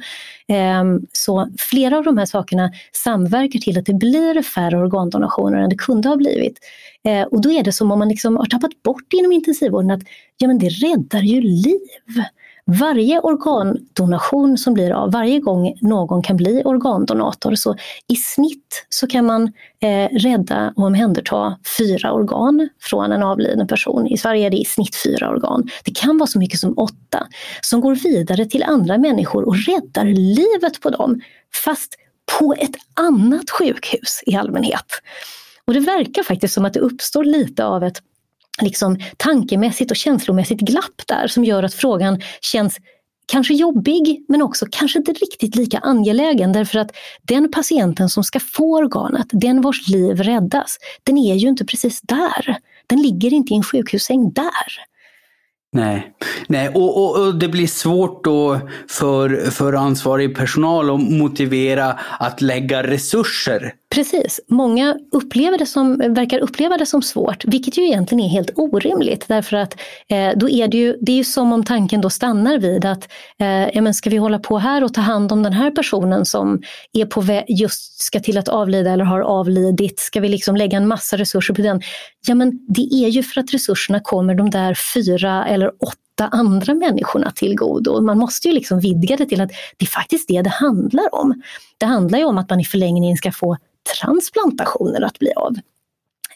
Ehm, 0.54 1.00
så 1.12 1.48
flera 1.58 1.98
av 1.98 2.04
de 2.04 2.18
här 2.18 2.26
sakerna 2.26 2.70
samverkar 2.92 3.58
till 3.58 3.78
att 3.78 3.86
det 3.86 3.94
blir 3.94 4.42
färre 4.42 4.78
organdonationer 4.78 5.58
än 5.58 5.70
det 5.70 5.76
kunde 5.76 6.08
ha 6.08 6.16
blivit. 6.16 6.58
Ehm, 7.04 7.28
och 7.30 7.40
då 7.40 7.52
är 7.52 7.62
det 7.62 7.72
som 7.72 7.90
om 7.90 7.98
man 7.98 8.08
liksom 8.08 8.36
har 8.36 8.46
tappat 8.46 8.82
bort 8.82 9.12
inom 9.12 9.32
intensivvården 9.32 9.90
att 9.90 10.02
ja, 10.38 10.48
men 10.48 10.58
det 10.58 10.68
räddar 10.68 11.22
ju 11.22 11.40
liv. 11.40 12.24
Varje 12.66 13.20
organdonation 13.20 14.58
som 14.58 14.74
blir 14.74 14.90
av, 14.90 15.12
varje 15.12 15.40
gång 15.40 15.74
någon 15.80 16.22
kan 16.22 16.36
bli 16.36 16.62
organdonator, 16.64 17.54
så 17.54 17.76
i 18.12 18.16
snitt 18.16 18.86
så 18.88 19.06
kan 19.06 19.26
man 19.26 19.52
eh, 19.82 20.08
rädda 20.12 20.72
och 20.76 20.84
omhänderta 20.84 21.58
fyra 21.78 22.12
organ 22.12 22.68
från 22.80 23.12
en 23.12 23.22
avliden 23.22 23.66
person. 23.66 24.06
I 24.06 24.16
Sverige 24.16 24.46
är 24.46 24.50
det 24.50 24.56
i 24.56 24.64
snitt 24.64 24.96
fyra 24.96 25.30
organ. 25.30 25.68
Det 25.84 25.96
kan 25.96 26.18
vara 26.18 26.26
så 26.26 26.38
mycket 26.38 26.60
som 26.60 26.78
åtta 26.78 27.26
som 27.60 27.80
går 27.80 27.94
vidare 27.94 28.46
till 28.46 28.62
andra 28.62 28.98
människor 28.98 29.48
och 29.48 29.56
räddar 29.56 30.04
livet 30.04 30.80
på 30.80 30.90
dem, 30.90 31.20
fast 31.64 31.94
på 32.38 32.54
ett 32.58 32.76
annat 32.94 33.50
sjukhus 33.50 34.22
i 34.26 34.36
allmänhet. 34.36 34.86
Och 35.66 35.74
det 35.74 35.80
verkar 35.80 36.22
faktiskt 36.22 36.54
som 36.54 36.64
att 36.64 36.72
det 36.72 36.80
uppstår 36.80 37.24
lite 37.24 37.64
av 37.64 37.84
ett 37.84 38.02
liksom 38.62 38.98
tankemässigt 39.16 39.90
och 39.90 39.96
känslomässigt 39.96 40.60
glapp 40.60 41.02
där 41.06 41.26
som 41.26 41.44
gör 41.44 41.62
att 41.62 41.74
frågan 41.74 42.20
känns 42.40 42.78
kanske 43.26 43.54
jobbig 43.54 44.24
men 44.28 44.42
också 44.42 44.66
kanske 44.70 44.98
inte 44.98 45.12
riktigt 45.12 45.56
lika 45.56 45.78
angelägen 45.78 46.52
därför 46.52 46.78
att 46.78 46.90
den 47.22 47.50
patienten 47.50 48.08
som 48.08 48.24
ska 48.24 48.40
få 48.40 48.76
organet, 48.76 49.26
den 49.30 49.60
vars 49.60 49.88
liv 49.88 50.16
räddas, 50.16 50.78
den 51.04 51.18
är 51.18 51.34
ju 51.34 51.48
inte 51.48 51.64
precis 51.64 52.00
där. 52.00 52.56
Den 52.86 53.02
ligger 53.02 53.32
inte 53.32 53.52
i 53.52 53.56
en 53.56 53.62
sjukhussäng 53.62 54.32
där. 54.32 54.94
Nej, 55.72 56.12
Nej. 56.46 56.68
Och, 56.68 56.98
och, 56.98 57.26
och, 57.26 57.34
det 57.34 57.48
blir 57.48 57.66
svårt 57.66 58.24
då 58.24 58.60
för, 58.88 59.50
för 59.50 59.72
ansvarig 59.72 60.36
personal 60.36 60.90
att 60.90 61.10
motivera 61.10 61.98
att 62.18 62.40
lägga 62.40 62.82
resurser 62.82 63.72
Precis, 63.94 64.40
många 64.48 64.96
upplever 65.12 65.58
det 65.58 65.66
som, 65.66 65.98
verkar 65.98 66.38
uppleva 66.38 66.76
det 66.76 66.86
som 66.86 67.02
svårt, 67.02 67.44
vilket 67.44 67.78
ju 67.78 67.82
egentligen 67.82 68.24
är 68.24 68.28
helt 68.28 68.50
orimligt. 68.54 69.24
Därför 69.28 69.56
att 69.56 69.76
eh, 70.08 70.30
då 70.36 70.48
är 70.48 70.68
det, 70.68 70.76
ju, 70.76 70.96
det 71.00 71.12
är 71.12 71.16
ju 71.16 71.24
som 71.24 71.52
om 71.52 71.64
tanken 71.64 72.00
då 72.00 72.10
stannar 72.10 72.58
vid 72.58 72.84
att 72.84 73.08
eh, 73.40 73.68
ja, 73.74 73.80
men 73.82 73.94
ska 73.94 74.10
vi 74.10 74.16
hålla 74.16 74.38
på 74.38 74.58
här 74.58 74.84
och 74.84 74.94
ta 74.94 75.00
hand 75.00 75.32
om 75.32 75.42
den 75.42 75.52
här 75.52 75.70
personen 75.70 76.24
som 76.24 76.62
är 76.92 77.06
på 77.06 77.22
vä- 77.22 77.44
just 77.48 78.00
ska 78.00 78.20
till 78.20 78.38
att 78.38 78.48
avlida 78.48 78.90
eller 78.90 79.04
har 79.04 79.20
avlidit, 79.20 80.00
ska 80.00 80.20
vi 80.20 80.28
liksom 80.28 80.56
lägga 80.56 80.76
en 80.76 80.88
massa 80.88 81.16
resurser 81.16 81.54
på 81.54 81.62
den? 81.62 81.80
Ja 82.26 82.34
men 82.34 82.66
det 82.68 82.94
är 82.94 83.08
ju 83.08 83.22
för 83.22 83.40
att 83.40 83.54
resurserna 83.54 84.00
kommer 84.00 84.34
de 84.34 84.50
där 84.50 84.76
fyra 84.94 85.46
eller 85.46 85.68
åtta 85.68 86.28
andra 86.30 86.74
människorna 86.74 87.30
till 87.30 87.56
godo. 87.56 88.00
Man 88.00 88.18
måste 88.18 88.48
ju 88.48 88.54
liksom 88.54 88.80
vidga 88.80 89.16
det 89.16 89.26
till 89.26 89.40
att 89.40 89.50
det 89.76 89.84
är 89.84 89.90
faktiskt 89.90 90.28
det 90.28 90.42
det 90.42 90.50
handlar 90.50 91.14
om. 91.14 91.42
Det 91.78 91.86
handlar 91.86 92.18
ju 92.18 92.24
om 92.24 92.38
att 92.38 92.50
man 92.50 92.60
i 92.60 92.64
förlängningen 92.64 93.16
ska 93.16 93.32
få 93.32 93.56
transplantationer 94.00 95.00
att 95.00 95.18
bli 95.18 95.32
av. 95.32 95.54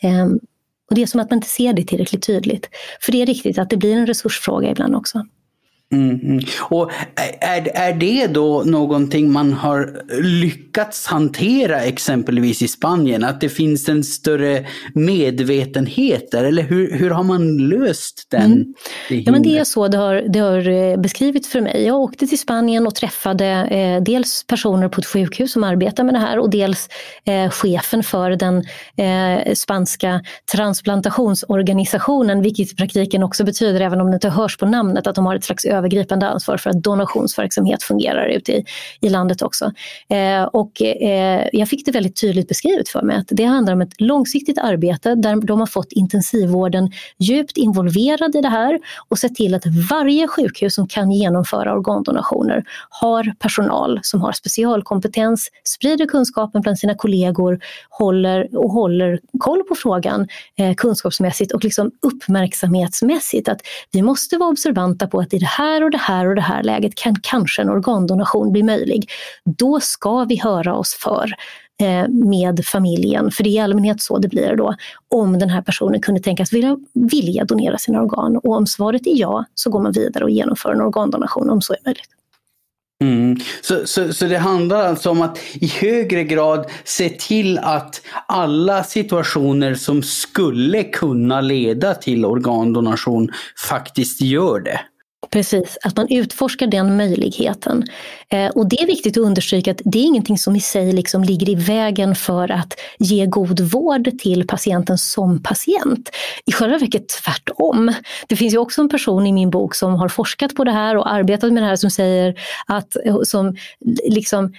Ehm, 0.01 0.41
och 0.89 0.95
det 0.95 1.03
är 1.03 1.07
som 1.07 1.21
att 1.21 1.31
man 1.31 1.37
inte 1.37 1.49
ser 1.49 1.73
det 1.73 1.85
tillräckligt 1.85 2.27
tydligt. 2.27 2.69
För 3.01 3.13
det 3.13 3.23
är 3.23 3.27
riktigt 3.27 3.59
att 3.59 3.71
det 3.71 3.77
blir 3.77 3.95
en 3.95 4.07
resursfråga 4.07 4.71
ibland 4.71 4.97
också. 4.97 5.27
Mm, 5.93 6.21
mm. 6.21 6.41
Och 6.61 6.91
är, 7.41 7.69
är 7.75 7.95
det 7.95 8.27
då 8.27 8.63
någonting 8.67 9.33
man 9.33 9.53
har 9.53 10.03
lyckats 10.23 11.07
hantera 11.07 11.81
exempelvis 11.81 12.63
i 12.63 12.69
Spanien? 12.69 13.25
Att 13.25 13.41
det 13.41 13.49
finns 13.49 13.89
en 13.89 14.05
större 14.05 14.67
medvetenhet 14.95 16.31
där? 16.31 16.45
Eller 16.45 16.63
hur, 16.63 16.93
hur 16.93 17.11
har 17.11 17.23
man 17.23 17.57
löst 17.57 18.27
den? 18.31 18.53
Mm. 18.53 18.75
ja, 19.09 19.33
men 19.33 19.43
det 19.43 19.59
är 19.59 19.65
så 19.65 19.89
det 19.89 19.99
har, 19.99 20.15
det 20.29 20.39
har 20.39 20.69
eh, 20.69 20.97
beskrivits 20.97 21.49
för 21.49 21.61
mig. 21.61 21.87
Jag 21.87 21.97
åkte 21.97 22.27
till 22.27 22.39
Spanien 22.39 22.87
och 22.87 22.95
träffade 22.95 23.47
eh, 23.47 24.03
dels 24.03 24.47
personer 24.47 24.89
på 24.89 25.01
ett 25.01 25.07
sjukhus 25.07 25.53
som 25.53 25.65
arbetar 25.65 26.05
med 26.05 26.15
det 26.15 26.21
här 26.21 26.39
och 26.39 26.51
dels 26.51 26.89
eh, 27.25 27.51
chefen 27.51 28.03
för 28.03 28.31
den 28.31 28.57
eh, 28.97 29.55
spanska 29.55 30.21
transplantationsorganisationen, 30.53 32.43
vilket 32.43 32.73
i 32.73 32.77
praktiken 32.77 33.23
också 33.23 33.45
betyder, 33.45 33.81
även 33.81 34.01
om 34.01 34.07
det 34.07 34.15
inte 34.15 34.29
hörs 34.29 34.57
på 34.57 34.67
namnet, 34.67 35.07
att 35.07 35.15
de 35.15 35.27
har 35.27 35.37
ett 35.37 35.45
slags 35.45 35.65
övergripande 35.79 36.29
ansvar 36.29 36.57
för 36.57 36.71
att 36.71 36.83
donationsverksamhet 36.83 37.83
fungerar 37.83 38.27
ute 38.27 38.53
i, 38.53 38.65
i 39.01 39.09
landet 39.09 39.43
också. 39.43 39.73
Eh, 40.09 40.43
och 40.43 40.83
eh, 40.83 41.49
jag 41.53 41.69
fick 41.69 41.87
det 41.87 41.93
väldigt 41.93 42.21
tydligt 42.21 42.49
beskrivet 42.49 42.89
för 42.89 43.03
mig 43.03 43.17
att 43.17 43.29
det 43.29 43.45
handlar 43.45 43.73
om 43.73 43.81
ett 43.81 44.01
långsiktigt 44.01 44.59
arbete 44.59 45.15
där 45.15 45.47
de 45.47 45.61
har 45.61 45.67
fått 45.67 45.93
intensivvården 45.93 46.91
djupt 47.19 47.57
involverad 47.57 48.37
i 48.37 48.41
det 48.41 48.49
här 48.49 48.79
och 49.09 49.19
sett 49.19 49.35
till 49.35 49.55
att 49.55 49.63
varje 49.91 50.29
sjukhus 50.29 50.75
som 50.75 50.89
kan 50.89 51.11
genomföra 51.11 51.75
organdonationer 51.75 52.65
har 52.91 53.35
personal 53.39 54.01
som 54.03 54.21
har 54.21 54.33
specialkompetens, 54.33 55.51
sprider 55.65 56.07
kunskapen 56.07 56.61
bland 56.61 56.79
sina 56.79 56.95
kollegor, 56.95 57.61
håller 57.91 58.57
och 58.57 58.71
håller 58.71 59.21
koll 59.39 59.63
på 59.65 59.75
frågan 59.75 60.29
eh, 60.57 60.75
kunskapsmässigt 60.75 61.53
och 61.53 61.65
liksom 61.65 61.91
uppmärksamhetsmässigt. 62.03 63.49
Att 63.49 63.61
vi 63.93 64.03
måste 64.03 64.37
vara 64.37 64.51
observanta 64.51 65.07
på 65.07 65.21
att 65.21 65.35
i 65.35 65.39
det 65.39 65.47
här 65.47 65.68
här 65.69 65.85
och 65.85 65.91
det 65.91 65.99
här 65.99 66.27
och 66.27 66.35
det 66.35 66.41
här 66.41 66.63
läget 66.63 66.95
kan 66.95 67.17
kanske 67.23 67.63
en 67.63 67.71
organdonation 67.71 68.53
bli 68.53 68.63
möjlig. 68.63 69.11
Då 69.45 69.81
ska 69.81 70.25
vi 70.25 70.41
höra 70.41 70.75
oss 70.75 70.95
för 70.95 71.33
eh, 71.83 72.09
med 72.09 72.65
familjen, 72.65 73.31
för 73.31 73.45
det 73.45 73.51
är 73.51 73.53
i 73.53 73.59
allmänhet 73.59 74.03
så 74.03 74.19
det 74.19 74.29
blir 74.29 74.57
då, 74.57 74.75
om 75.09 75.39
den 75.39 75.49
här 75.49 75.63
personen 75.63 76.01
kunde 76.01 76.21
tänkas 76.21 76.53
vilja, 76.53 76.77
vilja 76.93 77.45
donera 77.45 77.79
sina 77.79 78.03
organ. 78.03 78.37
Och 78.37 78.57
om 78.57 78.67
svaret 78.67 79.07
är 79.07 79.17
ja, 79.17 79.45
så 79.55 79.71
går 79.71 79.81
man 79.81 79.93
vidare 79.93 80.25
och 80.25 80.31
genomför 80.31 80.73
en 80.73 80.81
organdonation 80.81 81.51
om 81.51 81.61
så 81.61 81.73
är 81.73 81.79
möjligt. 81.85 82.11
Mm. 83.05 83.37
Så, 83.61 83.87
så, 83.87 84.13
så 84.13 84.25
det 84.25 84.39
handlar 84.39 84.83
alltså 84.83 85.11
om 85.11 85.23
att 85.23 85.39
i 85.55 85.67
högre 85.67 86.25
grad 86.25 86.67
se 86.85 87.09
till 87.09 87.59
att 87.59 88.03
alla 88.27 88.85
situationer 88.85 89.75
som 89.75 90.03
skulle 90.03 90.83
kunna 90.83 91.41
leda 91.41 91.95
till 91.95 92.25
organdonation 92.25 93.31
faktiskt 93.69 94.21
gör 94.21 94.61
det. 94.61 94.81
Precis, 95.31 95.79
att 95.85 95.97
man 95.97 96.07
utforskar 96.11 96.67
den 96.67 96.97
möjligheten. 96.97 97.85
Eh, 98.29 98.47
och 98.47 98.69
det 98.69 98.83
är 98.83 98.87
viktigt 98.87 99.17
att 99.17 99.23
understryka 99.23 99.71
att 99.71 99.81
det 99.85 99.99
är 99.99 100.03
ingenting 100.03 100.39
som 100.39 100.57
i 100.57 100.61
sig 100.61 100.93
liksom 100.93 101.25
ligger 101.25 101.49
i 101.49 101.55
vägen 101.55 102.15
för 102.15 102.51
att 102.51 102.81
ge 102.99 103.27
god 103.27 103.61
vård 103.61 104.19
till 104.19 104.47
patienten 104.47 104.99
som 104.99 105.43
patient. 105.43 106.11
I 106.47 106.53
själva 106.53 106.79
verket 106.79 107.09
tvärtom. 107.09 107.93
Det 108.29 108.37
finns 108.37 108.55
ju 108.55 108.59
också 108.59 108.81
en 108.81 108.89
person 108.89 109.27
i 109.27 109.33
min 109.33 109.51
bok 109.51 109.75
som 109.75 109.95
har 109.95 110.09
forskat 110.09 110.55
på 110.55 110.65
det 110.65 110.73
här 110.73 110.97
och 110.97 111.13
arbetat 111.13 111.53
med 111.53 111.63
det 111.63 111.67
här 111.67 111.77
som 111.77 111.91
säger 111.91 112.41
att 112.67 112.97
eh, 113.05 113.19
som 113.23 113.57
liksom 114.09 114.53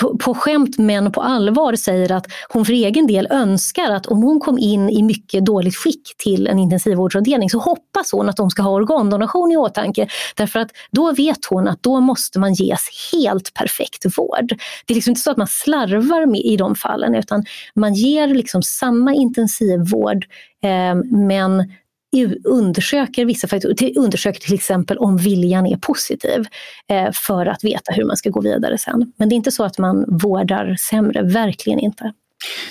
på, 0.00 0.18
på 0.18 0.34
skämt 0.34 0.78
men 0.78 1.12
på 1.12 1.20
allvar 1.22 1.76
säger 1.76 2.12
att 2.12 2.26
hon 2.48 2.64
för 2.64 2.72
egen 2.72 3.06
del 3.06 3.28
önskar 3.30 3.90
att 3.90 4.06
om 4.06 4.22
hon 4.22 4.40
kom 4.40 4.58
in 4.58 4.90
i 4.90 5.02
mycket 5.02 5.46
dåligt 5.46 5.76
skick 5.76 6.16
till 6.18 6.46
en 6.46 6.58
intensivvårdsavdelning 6.58 7.50
så 7.50 7.58
hoppas 7.58 8.12
hon 8.12 8.28
att 8.28 8.36
de 8.36 8.50
ska 8.50 8.62
ha 8.62 8.70
organdonation 8.70 9.52
i 9.52 9.56
åtanke. 9.56 10.08
Därför 10.34 10.60
att 10.60 10.70
då 10.90 11.12
vet 11.12 11.44
hon 11.50 11.68
att 11.68 11.82
då 11.82 12.00
måste 12.00 12.38
man 12.38 12.54
ges 12.54 13.12
helt 13.12 13.54
perfekt 13.54 14.18
vård. 14.18 14.48
Det 14.86 14.92
är 14.92 14.94
liksom 14.94 15.10
inte 15.10 15.20
så 15.20 15.30
att 15.30 15.36
man 15.36 15.46
slarvar 15.46 16.26
med 16.26 16.40
i 16.40 16.56
de 16.56 16.74
fallen 16.74 17.14
utan 17.14 17.44
man 17.74 17.94
ger 17.94 18.28
liksom 18.28 18.62
samma 18.62 19.14
intensivvård 19.14 20.26
eh, 20.64 20.94
men 21.10 21.72
undersöker 22.44 23.24
vissa 23.24 23.48
faktorer, 23.48 23.98
undersöker 23.98 24.40
till 24.40 24.54
exempel 24.54 24.98
om 24.98 25.16
viljan 25.16 25.66
är 25.66 25.76
positiv 25.76 26.46
eh, 26.90 27.08
för 27.12 27.46
att 27.46 27.64
veta 27.64 27.92
hur 27.92 28.04
man 28.04 28.16
ska 28.16 28.30
gå 28.30 28.40
vidare 28.40 28.78
sen. 28.78 29.12
Men 29.16 29.28
det 29.28 29.34
är 29.34 29.36
inte 29.36 29.50
så 29.50 29.64
att 29.64 29.78
man 29.78 30.04
vårdar 30.08 30.76
sämre, 30.90 31.22
verkligen 31.22 31.78
inte. 31.78 32.12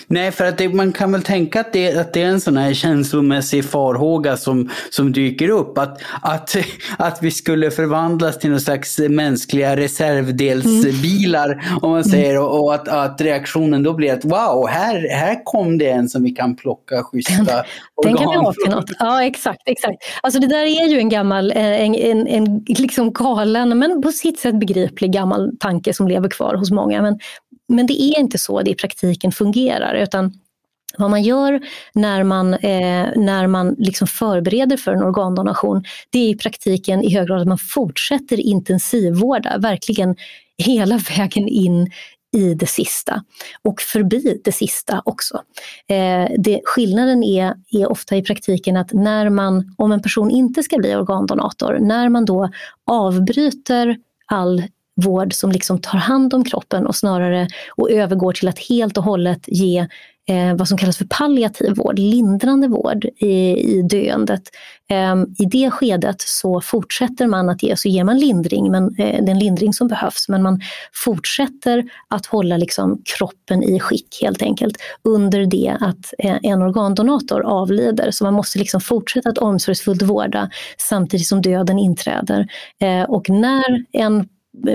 Nej, 0.08 0.32
för 0.32 0.46
att 0.46 0.58
det, 0.58 0.70
man 0.70 0.92
kan 0.92 1.12
väl 1.12 1.24
tänka 1.24 1.60
att 1.60 1.74
det, 1.74 1.98
att 1.98 2.14
det 2.14 2.22
är 2.22 2.28
en 2.28 2.42
sån 2.42 2.58
här 2.58 2.74
känslomässig 2.74 3.66
farhåga 3.66 4.38
som, 4.38 4.70
som 4.90 5.12
dyker 5.12 5.50
upp. 5.50 5.78
Att, 5.78 6.02
att, 6.22 6.56
att 6.98 7.24
vi 7.24 7.32
skulle 7.32 7.72
förvandlas 7.72 8.40
till 8.40 8.50
någon 8.50 8.60
slags 8.60 9.00
mänskliga 9.00 9.76
reservdelsbilar, 9.76 11.52
mm. 11.52 11.78
om 11.82 11.92
man 11.92 12.04
säger. 12.04 12.40
Och, 12.40 12.64
och 12.64 12.74
att, 12.74 12.88
att 12.88 13.22
reaktionen 13.22 13.84
då 13.84 13.94
blir 13.94 14.14
att 14.14 14.26
wow, 14.26 14.68
här, 14.70 15.08
här 15.10 15.44
kom 15.44 15.78
det 15.78 15.90
en 15.90 16.10
som 16.10 16.24
vi 16.24 16.32
kan 16.32 16.56
plocka 16.56 17.04
schyssta. 17.04 17.34
Den 18.04 18.18
kan 18.18 18.30
vi 18.30 18.36
ha 18.36 18.54
till 18.54 18.72
något. 18.72 18.92
Ja, 19.00 19.24
exakt. 19.24 19.62
exakt. 19.66 19.98
Alltså 20.24 20.40
det 20.40 20.48
där 20.48 20.64
är 20.64 20.88
ju 20.88 20.98
en 20.98 21.10
gammal, 21.10 21.52
eh, 21.52 21.82
en, 21.82 21.96
en, 21.96 22.28
en 22.28 22.66
liksom 22.68 23.14
galen, 23.14 23.80
men 23.80 24.02
på 24.02 24.12
sitt 24.12 24.40
sätt 24.40 24.60
begriplig 24.60 25.14
gammal 25.14 25.52
tanke 25.60 25.94
som 25.94 26.08
lever 26.08 26.30
kvar 26.30 26.56
hos 26.56 26.72
många. 26.72 27.02
Men 27.02 27.20
men 27.68 27.88
det 27.88 28.02
är 28.02 28.20
inte 28.20 28.38
så 28.38 28.62
det 28.62 28.72
i 28.72 28.76
praktiken 28.76 29.32
fungerar, 29.32 29.96
utan 29.96 30.34
vad 30.98 31.10
man 31.10 31.24
gör 31.24 31.62
när 31.94 32.24
man, 32.24 32.54
eh, 32.54 33.10
när 33.16 33.48
man 33.48 33.76
liksom 33.78 34.08
förbereder 34.08 34.78
för 34.78 34.92
en 34.92 35.04
organdonation, 35.04 35.84
det 36.10 36.20
är 36.20 36.30
i 36.30 36.38
praktiken 36.38 37.04
i 37.04 37.16
hög 37.16 37.28
grad 37.28 37.42
att 37.42 37.48
man 37.48 37.58
fortsätter 37.58 38.40
intensivvårda, 38.40 39.58
verkligen 39.58 40.16
hela 40.58 40.98
vägen 41.18 41.48
in 41.48 41.92
i 42.34 42.54
det 42.54 42.68
sista 42.68 43.24
och 43.62 43.82
förbi 43.82 44.42
det 44.44 44.52
sista 44.52 45.02
också. 45.06 45.42
Eh, 45.88 46.32
det, 46.38 46.62
skillnaden 46.64 47.24
är, 47.24 47.54
är 47.72 47.92
ofta 47.92 48.16
i 48.16 48.22
praktiken 48.22 48.78
att 48.78 48.94
när 48.94 49.30
man, 49.30 49.76
om 49.78 49.92
en 49.92 50.02
person 50.02 50.32
inte 50.32 50.64
ska 50.64 50.78
bli 50.78 50.96
organdonator, 50.96 51.78
när 51.82 52.10
man 52.10 52.26
då 52.26 52.50
avbryter 52.86 53.98
all 54.26 54.64
vård 54.96 55.34
som 55.34 55.52
liksom 55.52 55.82
tar 55.82 55.98
hand 55.98 56.34
om 56.34 56.44
kroppen 56.44 56.88
och 56.88 56.96
snarare 56.96 57.48
och 57.76 57.92
övergår 57.92 58.34
till 58.34 58.48
att 58.48 58.60
helt 58.60 58.98
och 58.98 59.04
hållet 59.04 59.42
ge 59.48 59.88
eh, 60.30 60.56
vad 60.56 60.68
som 60.68 60.78
kallas 60.78 60.98
för 60.98 61.06
palliativ 61.06 61.76
vård, 61.76 62.00
lindrande 62.00 62.68
vård 62.68 63.06
i, 63.06 63.58
i 63.78 63.82
döendet. 63.82 64.42
Eh, 64.90 65.16
I 65.38 65.46
det 65.46 65.72
skedet 65.72 66.16
så 66.22 66.62
fortsätter 66.62 67.28
man 67.28 67.50
att 67.50 67.64
ge, 67.64 67.76
så 67.76 67.90
ger 67.90 68.04
man 68.04 68.20
lindring, 68.20 68.72
men, 68.72 68.96
eh, 68.98 69.24
den 69.26 69.40
lindring 69.40 69.74
som 69.74 69.88
behövs, 69.88 70.30
men 70.30 70.44
man 70.44 70.62
fortsätter 70.94 71.84
att 72.08 72.26
hålla 72.26 72.58
liksom, 72.58 73.02
kroppen 73.18 73.64
i 73.64 73.80
skick 73.80 74.20
helt 74.22 74.42
enkelt 74.42 74.78
under 75.04 75.46
det 75.46 75.78
att 75.80 76.14
eh, 76.20 76.38
en 76.44 76.62
organdonator 76.62 77.42
avlider. 77.42 78.12
Så 78.12 78.24
man 78.24 78.34
måste 78.34 78.60
liksom 78.60 78.82
fortsätta 78.82 79.30
att 79.30 79.38
omsorgsfullt 79.38 80.02
vårda 80.02 80.50
samtidigt 80.78 81.28
som 81.28 81.42
döden 81.42 81.80
inträder. 81.80 82.48
Eh, 82.82 83.04
och 83.04 83.30
när 83.30 83.86
en 83.92 84.28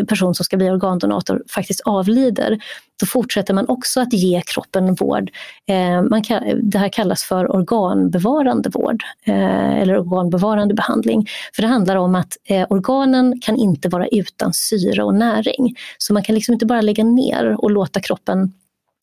person 0.09 0.35
som 0.35 0.45
ska 0.45 0.57
bli 0.57 0.71
organdonator 0.71 1.43
faktiskt 1.49 1.81
avlider, 1.81 2.59
då 3.01 3.07
fortsätter 3.07 3.55
man 3.55 3.69
också 3.69 4.01
att 4.01 4.13
ge 4.13 4.43
kroppen 4.47 4.95
vård. 4.95 5.31
Eh, 5.67 6.03
man 6.03 6.23
kan, 6.23 6.71
det 6.71 6.79
här 6.79 6.89
kallas 6.89 7.25
för 7.25 7.57
organbevarande 7.57 8.71
vård 8.71 9.03
eh, 9.25 9.77
eller 9.79 9.99
organbevarande 9.99 10.75
behandling. 10.75 11.27
För 11.55 11.63
det 11.63 11.69
handlar 11.69 11.97
om 11.97 12.15
att 12.15 12.37
eh, 12.45 12.67
organen 12.71 13.41
kan 13.41 13.57
inte 13.57 13.89
vara 13.89 14.07
utan 14.07 14.53
syre 14.53 15.03
och 15.03 15.15
näring. 15.15 15.75
Så 15.99 16.13
man 16.13 16.23
kan 16.23 16.35
liksom 16.35 16.53
inte 16.53 16.67
bara 16.67 16.81
lägga 16.81 17.05
ner 17.05 17.65
och 17.65 17.71
låta 17.71 18.01
kroppen 18.01 18.53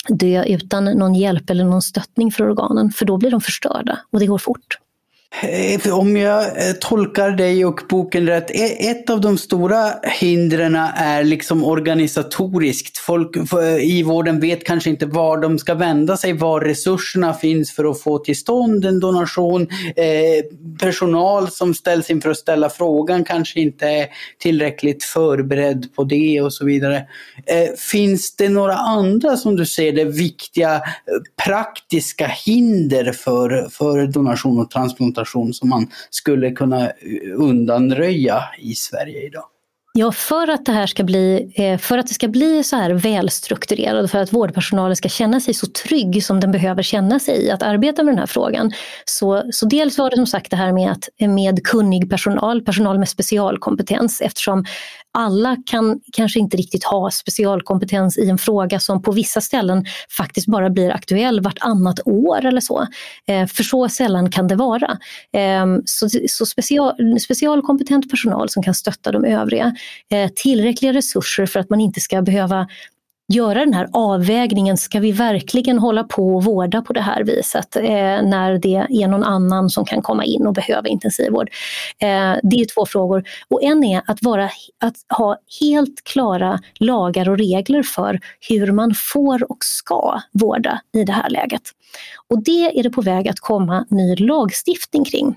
dö 0.10 0.44
utan 0.44 0.86
någon 0.86 1.16
hjälp 1.16 1.50
eller 1.50 1.64
någon 1.64 1.82
stöttning 1.82 2.32
för 2.32 2.50
organen, 2.50 2.92
för 2.92 3.06
då 3.06 3.18
blir 3.18 3.32
de 3.32 3.42
förstörda 3.42 4.00
och 4.12 4.20
det 4.20 4.26
går 4.26 4.38
fort. 4.38 4.80
Eh, 5.42 5.98
om 5.98 6.18
jag 6.18 6.44
eh, 6.44 6.74
tolkar 6.80 7.32
dig 7.32 7.66
och 7.66 7.82
boken 7.90 8.28
rätt, 8.28 8.52
e-, 8.52 8.90
ett 8.90 9.10
av 9.10 9.22
de 9.22 9.38
stora 9.38 9.92
hindren 10.04 10.76
är 10.96 11.24
liksom 11.24 11.64
organisatoriskt. 11.64 12.98
Folk 12.98 13.36
eh, 13.36 13.76
i 13.84 14.04
vården 14.04 14.40
vet 14.40 14.64
kanske 14.64 14.90
inte 14.90 15.06
var 15.06 15.38
de 15.38 15.60
ska 15.60 15.74
vända 15.74 16.18
sig, 16.18 16.34
var 16.34 16.62
resurserna 16.62 17.34
finns 17.34 17.72
för 17.72 17.92
att 17.92 18.02
få 18.02 18.18
till 18.20 18.38
stånd 18.38 18.86
en 18.86 19.00
donation. 19.00 19.68
Personal 20.80 21.48
som 21.52 21.74
ställs 21.74 22.10
inför 22.10 22.30
att 22.30 22.38
ställa 22.38 22.70
frågan 22.70 23.24
kanske 23.24 23.60
inte 23.60 23.88
är 23.88 24.08
tillräckligt 24.40 25.04
förberedd 25.04 25.96
på 25.96 26.04
det 26.04 26.42
och 26.42 26.54
så 26.54 26.66
vidare. 26.66 27.04
Finns 27.92 28.36
det 28.36 28.50
några 28.50 28.76
andra 28.76 29.38
som 29.38 29.56
du 29.56 29.66
ser 29.66 29.92
det 29.92 30.06
viktiga 30.06 30.82
praktiska 31.46 32.28
hinder 32.28 33.12
för, 33.12 33.70
för 33.72 34.08
donation 34.08 34.60
och 34.60 34.72
transplantation? 34.72 35.25
Situation 35.26 35.54
som 35.54 35.70
man 35.70 35.88
skulle 36.10 36.52
kunna 36.52 36.86
eh, 36.86 36.92
undanröja 37.36 38.44
i 38.60 38.76
Sverige 38.76 39.28
idag? 39.28 39.46
Ja, 39.98 40.12
för 40.12 40.48
att 40.48 40.66
det 40.66 40.72
här 40.72 40.88
ska 40.88 41.04
bli, 41.04 41.54
eh, 41.56 41.78
för 41.78 41.98
att 41.98 42.08
det 42.08 42.14
ska 42.14 42.28
bli 42.28 42.64
så 42.64 42.76
här 42.76 42.92
välstrukturerat, 42.92 44.12
för 44.12 44.20
att 44.20 44.34
vårdpersonalen 44.34 44.96
ska 44.96 45.10
känna 45.10 45.40
sig 45.40 45.54
så 45.54 45.68
trygg 45.68 46.24
som 46.24 46.40
den 46.40 46.52
behöver 46.52 46.84
känna 46.84 47.20
sig 47.20 47.46
i 47.46 47.52
att 47.52 47.64
arbeta 47.64 48.04
med 48.04 48.12
den 48.14 48.20
här 48.20 48.26
frågan. 48.26 48.72
Så, 49.06 49.44
så 49.52 49.66
dels 49.66 49.98
var 49.98 50.10
det 50.10 50.16
som 50.16 50.28
sagt 50.28 50.52
det 50.52 50.58
här 50.58 50.72
med, 50.72 50.92
att, 50.92 51.10
med 51.20 51.64
kunnig 51.64 52.10
personal, 52.10 52.62
personal 52.62 53.00
med 53.00 53.10
specialkompetens 53.10 54.22
eftersom 54.22 54.66
alla 55.16 55.58
kan 55.66 56.00
kanske 56.14 56.40
inte 56.40 56.58
riktigt 56.58 56.84
ha 56.84 57.12
specialkompetens 57.12 58.18
i 58.18 58.30
en 58.30 58.38
fråga 58.38 58.80
som 58.80 59.02
på 59.02 59.12
vissa 59.12 59.42
ställen 59.42 59.86
faktiskt 60.18 60.48
bara 60.48 60.70
blir 60.70 60.92
aktuell 60.92 61.42
vartannat 61.42 62.00
år 62.06 62.46
eller 62.46 62.62
så. 62.62 62.88
Eh, 63.28 63.48
för 63.48 63.64
så 63.64 63.90
sällan 63.90 64.32
kan 64.32 64.48
det 64.48 64.56
vara. 64.56 64.98
Ehm, 65.34 65.82
så 65.86 66.10
så 66.28 66.46
special, 66.46 67.20
specialkompetent 67.20 68.12
personal 68.12 68.50
som 68.50 68.64
kan 68.64 68.74
stötta 68.74 69.12
de 69.12 69.26
övriga. 69.26 69.76
Eh, 70.12 70.30
tillräckliga 70.36 70.94
resurser 70.94 71.46
för 71.46 71.60
att 71.60 71.70
man 71.70 71.82
inte 71.82 72.00
ska 72.00 72.22
behöva 72.22 72.68
göra 73.28 73.60
den 73.60 73.74
här 73.74 73.88
avvägningen, 73.92 74.78
ska 74.78 75.00
vi 75.00 75.12
verkligen 75.12 75.80
hålla 75.80 76.04
på 76.04 76.36
och 76.36 76.44
vårda 76.44 76.82
på 76.82 76.94
det 76.94 77.02
här 77.02 77.24
viset 77.24 77.76
eh, 77.76 77.84
när 78.24 78.58
det 78.58 78.76
är 79.04 79.08
någon 79.08 79.24
annan 79.24 79.70
som 79.70 79.86
kan 79.86 80.02
komma 80.02 80.26
in 80.26 80.48
och 80.48 80.54
behöva 80.54 80.88
intensivvård? 80.88 81.50
Eh, 82.00 82.36
det 82.44 82.56
är 82.56 82.74
två 82.74 82.86
frågor. 82.86 83.24
Och 83.48 83.64
en 83.64 83.84
är 83.84 84.02
att, 84.06 84.24
vara, 84.24 84.46
att 84.84 85.18
ha 85.18 85.38
helt 85.62 86.04
klara 86.04 86.60
lagar 86.80 87.30
och 87.30 87.38
regler 87.38 87.84
för 87.84 88.20
hur 88.50 88.72
man 88.72 88.94
får 88.96 89.52
och 89.52 89.58
ska 89.60 90.20
vårda 90.32 90.82
i 90.94 91.04
det 91.04 91.14
här 91.14 91.30
läget. 91.30 91.62
Och 92.30 92.44
det 92.44 92.80
är 92.80 92.84
det 92.84 92.90
på 92.90 93.02
väg 93.02 93.28
att 93.28 93.40
komma 93.40 93.86
ny 93.90 94.16
lagstiftning 94.16 95.06
kring. 95.06 95.36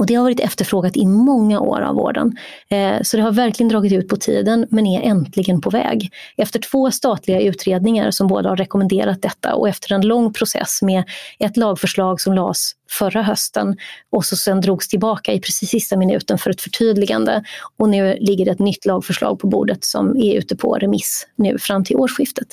Och 0.00 0.06
det 0.06 0.14
har 0.14 0.22
varit 0.22 0.40
efterfrågat 0.40 0.96
i 0.96 1.06
många 1.06 1.60
år 1.60 1.80
av 1.80 1.94
vården. 1.94 2.36
Eh, 2.68 3.02
så 3.02 3.16
det 3.16 3.22
har 3.22 3.32
verkligen 3.32 3.68
dragit 3.68 3.92
ut 3.92 4.08
på 4.08 4.16
tiden 4.16 4.66
men 4.70 4.86
är 4.86 5.02
äntligen 5.02 5.60
på 5.60 5.70
väg. 5.70 6.12
Efter 6.36 6.58
två 6.60 6.90
statliga 6.90 7.40
utredningar 7.40 8.10
som 8.10 8.26
båda 8.26 8.48
har 8.48 8.56
rekommenderat 8.56 9.22
detta 9.22 9.54
och 9.54 9.68
efter 9.68 9.94
en 9.94 10.00
lång 10.00 10.32
process 10.32 10.82
med 10.82 11.04
ett 11.38 11.56
lagförslag 11.56 12.20
som 12.20 12.34
lades 12.34 12.72
förra 12.90 13.22
hösten 13.22 13.76
och 14.10 14.24
så 14.24 14.36
sen 14.36 14.60
drogs 14.60 14.88
tillbaka 14.88 15.32
i 15.32 15.40
precis 15.40 15.70
sista 15.70 15.96
minuten 15.96 16.38
för 16.38 16.50
ett 16.50 16.60
förtydligande. 16.60 17.44
Och 17.76 17.88
nu 17.88 18.16
ligger 18.20 18.44
det 18.44 18.50
ett 18.50 18.58
nytt 18.58 18.86
lagförslag 18.86 19.38
på 19.38 19.46
bordet 19.46 19.84
som 19.84 20.16
är 20.16 20.34
ute 20.34 20.56
på 20.56 20.74
remiss 20.74 21.26
nu 21.36 21.58
fram 21.58 21.84
till 21.84 21.96
årsskiftet. 21.96 22.48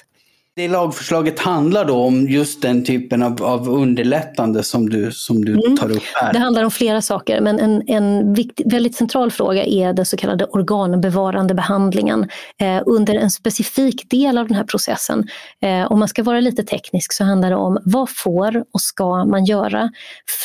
Det 0.57 0.67
lagförslaget 0.67 1.39
handlar 1.39 1.85
då 1.85 1.95
om 1.95 2.27
just 2.27 2.61
den 2.61 2.83
typen 2.85 3.23
av, 3.23 3.43
av 3.43 3.69
underlättande 3.69 4.63
som 4.63 4.89
du, 4.89 5.11
som 5.11 5.45
du 5.45 5.51
mm. 5.51 5.77
tar 5.77 5.91
upp 5.91 6.03
här. 6.15 6.33
Det 6.33 6.39
handlar 6.39 6.63
om 6.63 6.71
flera 6.71 7.01
saker, 7.01 7.41
men 7.41 7.59
en, 7.59 7.83
en 7.87 8.33
viktig, 8.33 8.71
väldigt 8.71 8.95
central 8.95 9.31
fråga 9.31 9.65
är 9.65 9.93
den 9.93 10.05
så 10.05 10.17
kallade 10.17 10.45
organbevarande 10.45 11.53
behandlingen 11.53 12.29
eh, 12.61 12.81
under 12.85 13.15
en 13.15 13.31
specifik 13.31 14.09
del 14.09 14.37
av 14.37 14.47
den 14.47 14.57
här 14.57 14.63
processen. 14.63 15.27
Eh, 15.61 15.91
om 15.91 15.99
man 15.99 16.07
ska 16.07 16.23
vara 16.23 16.39
lite 16.39 16.63
teknisk 16.63 17.13
så 17.13 17.23
handlar 17.23 17.49
det 17.49 17.55
om 17.55 17.77
vad 17.83 18.09
får 18.09 18.63
och 18.73 18.81
ska 18.81 19.25
man 19.25 19.45
göra 19.45 19.91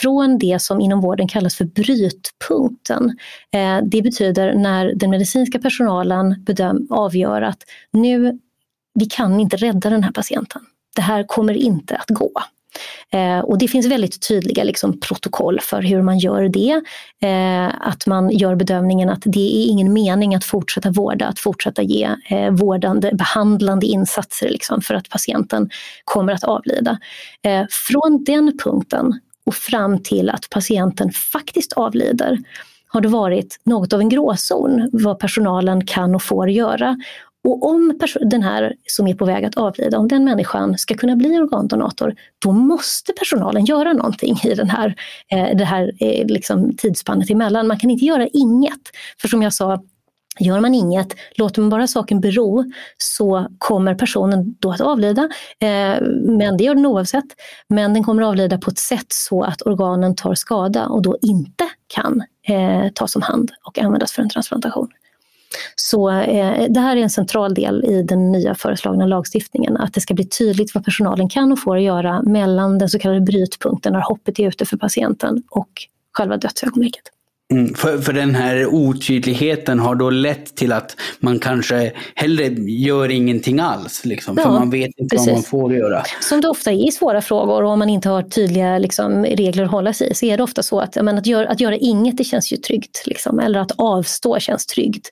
från 0.03 0.39
det 0.39 0.63
som 0.63 0.81
inom 0.81 1.01
vården 1.01 1.29
kallas 1.29 1.57
för 1.57 1.65
brytpunkten. 1.65 3.17
Eh, 3.55 3.79
det 3.85 4.03
betyder 4.03 4.55
när 4.55 4.95
den 4.95 5.11
medicinska 5.11 5.59
personalen 5.59 6.45
bedöm, 6.45 6.87
avgör 6.91 7.43
att 7.43 7.59
nu 7.93 8.39
vi 8.95 9.07
kan 9.07 9.41
inte 9.41 9.57
rädda 9.57 9.91
den 9.91 10.05
här 10.05 10.13
patienten. 10.13 10.63
Det 10.97 11.03
här 11.03 11.25
kommer 11.25 11.55
inte 11.55 11.97
att 11.97 12.09
gå. 12.09 12.33
Eh, 13.13 13.39
och 13.39 13.59
det 13.59 13.69
finns 13.69 13.87
väldigt 13.87 14.29
tydliga 14.29 14.65
liksom, 14.65 15.01
protokoll 15.01 15.61
för 15.61 15.83
hur 15.83 16.03
man 16.03 16.19
gör 16.19 16.49
det. 16.49 16.83
Eh, 17.29 17.75
att 17.81 18.07
man 18.07 18.31
gör 18.31 18.55
bedömningen 18.55 19.09
att 19.09 19.23
det 19.25 19.65
är 19.65 19.67
ingen 19.71 19.93
mening 19.93 20.35
att 20.35 20.45
fortsätta 20.45 20.91
vårda, 20.91 21.27
att 21.27 21.39
fortsätta 21.39 21.83
ge 21.83 22.11
eh, 22.29 22.51
vårdande, 22.51 23.11
behandlande 23.13 23.87
insatser 23.87 24.49
liksom, 24.49 24.81
för 24.81 24.95
att 24.95 25.09
patienten 25.09 25.71
kommer 26.05 26.33
att 26.33 26.45
avlida. 26.45 26.99
Eh, 27.43 27.65
från 27.71 28.25
den 28.25 28.59
punkten 28.59 29.21
och 29.47 29.55
fram 29.55 30.03
till 30.03 30.31
att 30.31 30.51
patienten 30.51 31.13
faktiskt 31.13 31.73
avlider 31.73 32.39
har 32.93 33.01
det 33.01 33.09
varit 33.09 33.61
något 33.65 33.93
av 33.93 34.01
en 34.01 34.09
gråzon 34.09 34.91
vad 34.93 35.19
personalen 35.19 35.87
kan 35.87 36.15
och 36.15 36.23
får 36.23 36.51
göra. 36.51 36.97
Och 37.45 37.67
om 37.67 37.99
den 38.21 38.43
här 38.43 38.75
som 38.87 39.07
är 39.07 39.15
på 39.15 39.25
väg 39.25 39.45
att 39.45 39.57
avlida, 39.57 39.99
om 39.99 40.09
den 40.09 40.25
människan 40.25 40.79
ska 40.79 40.95
kunna 40.95 41.17
bli 41.17 41.39
organdonator, 41.39 42.15
då 42.39 42.53
måste 42.53 43.13
personalen 43.13 43.65
göra 43.65 43.93
någonting 43.93 44.37
i 44.45 44.55
den 44.55 44.71
här, 44.71 44.95
eh, 45.29 45.57
det 45.57 45.65
här 45.65 45.93
eh, 46.01 46.27
liksom 46.27 46.77
tidsspannet 46.77 47.31
emellan. 47.31 47.67
Man 47.67 47.79
kan 47.79 47.91
inte 47.91 48.05
göra 48.05 48.29
inget. 48.33 48.81
För 49.21 49.29
som 49.29 49.43
jag 49.43 49.53
sa, 49.53 49.83
Gör 50.39 50.61
man 50.61 50.75
inget, 50.75 51.15
låter 51.37 51.61
man 51.61 51.71
bara 51.71 51.87
saken 51.87 52.21
bero, 52.21 52.65
så 52.99 53.47
kommer 53.59 53.95
personen 53.95 54.55
då 54.59 54.73
att 54.73 54.81
avlida. 54.81 55.23
Eh, 55.59 56.03
men 56.23 56.57
det 56.57 56.65
gör 56.65 56.75
den 56.75 56.87
oavsett. 56.87 57.25
Men 57.69 57.95
den 57.95 58.05
kommer 58.05 58.23
att 58.23 58.29
avlida 58.29 58.59
på 58.59 58.71
ett 58.71 58.79
sätt 58.79 59.07
så 59.09 59.43
att 59.43 59.63
organen 59.63 60.15
tar 60.15 60.35
skada 60.35 60.87
och 60.87 61.03
då 61.03 61.17
inte 61.23 61.65
kan 61.87 62.23
eh, 62.49 62.93
tas 62.95 63.17
om 63.17 63.23
hand 63.23 63.51
och 63.65 63.79
användas 63.79 64.13
för 64.13 64.23
en 64.23 64.29
transplantation. 64.29 64.89
Så 65.77 66.11
eh, 66.11 66.67
det 66.69 66.81
här 66.81 66.97
är 66.97 67.01
en 67.01 67.11
central 67.11 67.55
del 67.55 67.85
i 67.85 68.03
den 68.03 68.33
nya 68.33 68.55
föreslagna 68.55 69.07
lagstiftningen, 69.07 69.77
att 69.77 69.95
det 69.95 70.01
ska 70.01 70.15
bli 70.15 70.29
tydligt 70.29 70.75
vad 70.75 70.85
personalen 70.85 71.29
kan 71.29 71.53
och 71.53 71.61
får 71.61 71.79
göra 71.79 72.23
mellan 72.23 72.79
den 72.79 72.89
så 72.89 72.99
kallade 72.99 73.21
brytpunkten 73.21 73.93
när 73.93 74.01
hoppet 74.01 74.39
är 74.39 74.49
ute 74.49 74.67
för 74.67 74.77
patienten 74.77 75.43
och 75.51 75.71
själva 76.13 76.37
dödsögonblicket. 76.37 77.05
Mm, 77.53 77.75
för, 77.75 77.99
för 77.99 78.13
den 78.13 78.35
här 78.35 78.67
otydligheten 78.67 79.79
har 79.79 79.95
då 79.95 80.11
lett 80.11 80.55
till 80.55 80.73
att 80.73 80.97
man 81.19 81.39
kanske 81.39 81.93
hellre 82.15 82.47
gör 82.69 83.11
ingenting 83.11 83.61
alls. 83.61 84.05
Liksom, 84.05 84.35
ja, 84.37 84.43
för 84.43 84.51
man 84.51 84.71
vet 84.71 84.91
inte 84.97 85.17
precis. 85.17 85.27
vad 85.27 85.37
man 85.37 85.43
får 85.43 85.75
göra. 85.75 86.03
Som 86.21 86.41
det 86.41 86.49
ofta 86.49 86.71
är 86.71 86.89
i 86.89 86.91
svåra 86.91 87.23
frågor 87.23 87.63
och 87.63 87.71
om 87.71 87.79
man 87.79 87.89
inte 87.89 88.09
har 88.09 88.23
tydliga 88.23 88.79
liksom, 88.79 89.25
regler 89.25 89.65
att 89.65 89.71
hålla 89.71 89.93
sig 89.93 90.11
i 90.11 90.15
så 90.15 90.27
är 90.27 90.37
det 90.37 90.43
ofta 90.43 90.63
så 90.63 90.81
att, 90.81 90.97
men, 91.03 91.19
att, 91.19 91.27
göra, 91.27 91.49
att 91.49 91.61
göra 91.61 91.77
inget 91.77 92.17
det 92.17 92.25
känns 92.25 92.53
ju 92.53 92.57
tryggt. 92.57 93.03
Liksom, 93.07 93.39
eller 93.39 93.61
att 93.61 93.73
avstå 93.79 94.39
känns 94.39 94.67
tryggt. 94.67 95.09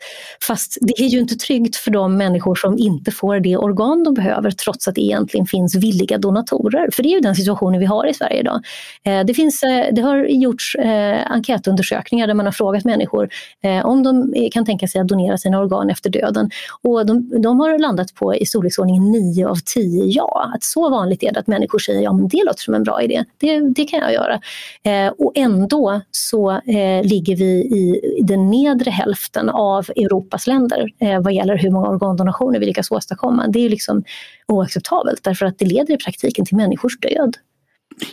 Fast 0.46 0.78
det 0.80 1.02
är 1.02 1.08
ju 1.08 1.18
inte 1.18 1.34
tryggt 1.34 1.76
för 1.76 1.90
de 1.90 2.16
människor 2.16 2.54
som 2.54 2.78
inte 2.78 3.10
får 3.10 3.40
det 3.40 3.56
organ 3.56 4.04
de 4.04 4.14
behöver 4.14 4.50
trots 4.50 4.88
att 4.88 4.94
det 4.94 5.00
egentligen 5.00 5.46
finns 5.46 5.74
villiga 5.74 6.18
donatorer. 6.18 6.88
För 6.92 7.02
det 7.02 7.08
är 7.08 7.14
ju 7.14 7.20
den 7.20 7.34
situationen 7.34 7.80
vi 7.80 7.86
har 7.86 8.06
i 8.06 8.14
Sverige 8.14 8.40
idag. 8.40 8.60
Eh, 9.04 9.24
det, 9.24 9.34
finns, 9.34 9.62
eh, 9.62 9.94
det 9.94 10.02
har 10.02 10.24
gjorts 10.24 10.74
eh, 10.74 11.32
enkätundersökningar 11.32 12.29
där 12.30 12.34
man 12.34 12.46
har 12.46 12.52
frågat 12.52 12.84
människor 12.84 13.28
eh, 13.62 13.86
om 13.86 14.02
de 14.02 14.34
kan 14.52 14.64
tänka 14.64 14.88
sig 14.88 15.00
att 15.00 15.08
donera 15.08 15.38
sina 15.38 15.58
organ 15.58 15.90
efter 15.90 16.10
döden. 16.10 16.50
Och 16.82 17.06
de, 17.06 17.42
de 17.42 17.60
har 17.60 17.78
landat 17.78 18.14
på 18.14 18.34
i 18.34 18.46
storleksordningen 18.46 19.10
9 19.10 19.46
av 19.46 19.56
10 19.74 20.04
ja. 20.04 20.50
Att 20.54 20.64
så 20.64 20.90
vanligt 20.90 21.22
är 21.22 21.32
det 21.32 21.40
att 21.40 21.46
människor 21.46 21.78
säger 21.78 22.00
ja 22.00 22.12
men 22.12 22.28
det 22.28 22.42
låter 22.46 22.62
som 22.62 22.74
en 22.74 22.82
bra 22.82 23.02
idé, 23.02 23.24
det, 23.38 23.60
det 23.60 23.84
kan 23.84 24.00
jag 24.00 24.12
göra. 24.12 24.40
Eh, 24.82 25.12
och 25.18 25.32
ändå 25.34 26.00
så 26.10 26.50
eh, 26.50 27.02
ligger 27.02 27.36
vi 27.36 27.50
i 27.50 28.00
den 28.22 28.50
nedre 28.50 28.90
hälften 28.90 29.48
av 29.48 29.86
Europas 29.96 30.46
länder 30.46 30.92
eh, 30.98 31.20
vad 31.20 31.32
gäller 31.32 31.56
hur 31.58 31.70
många 31.70 31.88
organdonationer 31.88 32.58
vi 32.58 32.66
lyckas 32.66 32.90
åstadkomma. 32.90 33.46
Det 33.48 33.66
är 33.66 33.70
liksom 33.70 34.04
oacceptabelt 34.48 35.24
därför 35.24 35.46
att 35.46 35.58
det 35.58 35.64
leder 35.64 35.94
i 35.94 35.96
praktiken 35.96 36.44
till 36.44 36.56
människors 36.56 36.98
död. 36.98 37.36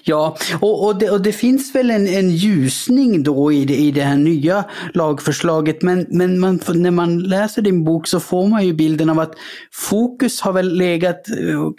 Ja, 0.03 0.37
och, 0.59 0.85
och, 0.85 0.99
det, 0.99 1.09
och 1.09 1.21
det 1.21 1.31
finns 1.31 1.75
väl 1.75 1.91
en, 1.91 2.07
en 2.07 2.29
ljusning 2.29 3.23
då 3.23 3.51
i 3.51 3.65
det, 3.65 3.75
i 3.75 3.91
det 3.91 4.01
här 4.01 4.15
nya 4.15 4.65
lagförslaget. 4.93 5.81
Men, 5.81 6.05
men 6.09 6.39
man, 6.39 6.59
när 6.73 6.91
man 6.91 7.19
läser 7.19 7.61
din 7.61 7.83
bok 7.83 8.07
så 8.07 8.19
får 8.19 8.47
man 8.47 8.65
ju 8.65 8.73
bilden 8.73 9.09
av 9.09 9.19
att 9.19 9.33
fokus 9.71 10.41
har 10.41 10.53
väl 10.53 10.77
legat 10.77 11.27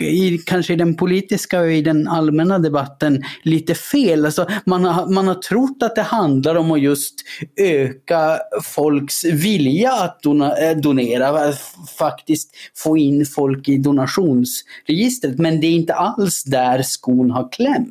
i, 0.01 0.39
kanske 0.39 0.73
i 0.73 0.77
den 0.77 0.95
politiska 0.95 1.61
och 1.61 1.73
i 1.73 1.83
den 1.83 2.09
allmänna 2.09 2.59
debatten 2.59 3.23
lite 3.43 3.75
fel. 3.75 4.25
Alltså 4.25 4.47
man, 4.67 4.85
har, 4.85 5.07
man 5.07 5.29
har 5.29 5.35
trott 5.35 5.83
att 5.83 5.97
det 5.97 6.03
handlar 6.03 6.55
om 6.55 6.71
att 6.71 6.81
just 6.81 7.15
öka 7.61 8.39
folks 8.63 9.25
vilja 9.25 9.93
att 9.93 10.23
dona, 10.23 10.57
eh, 10.57 10.77
donera, 10.77 11.53
faktiskt 11.99 12.51
få 12.77 12.97
in 12.97 13.27
folk 13.27 13.69
i 13.69 13.79
donationsregistret. 13.79 15.39
Men 15.39 15.61
det 15.61 15.67
är 15.67 15.73
inte 15.73 15.95
alls 15.95 16.45
där 16.45 16.83
skon 16.83 17.31
har 17.31 17.53
klämt. 17.53 17.88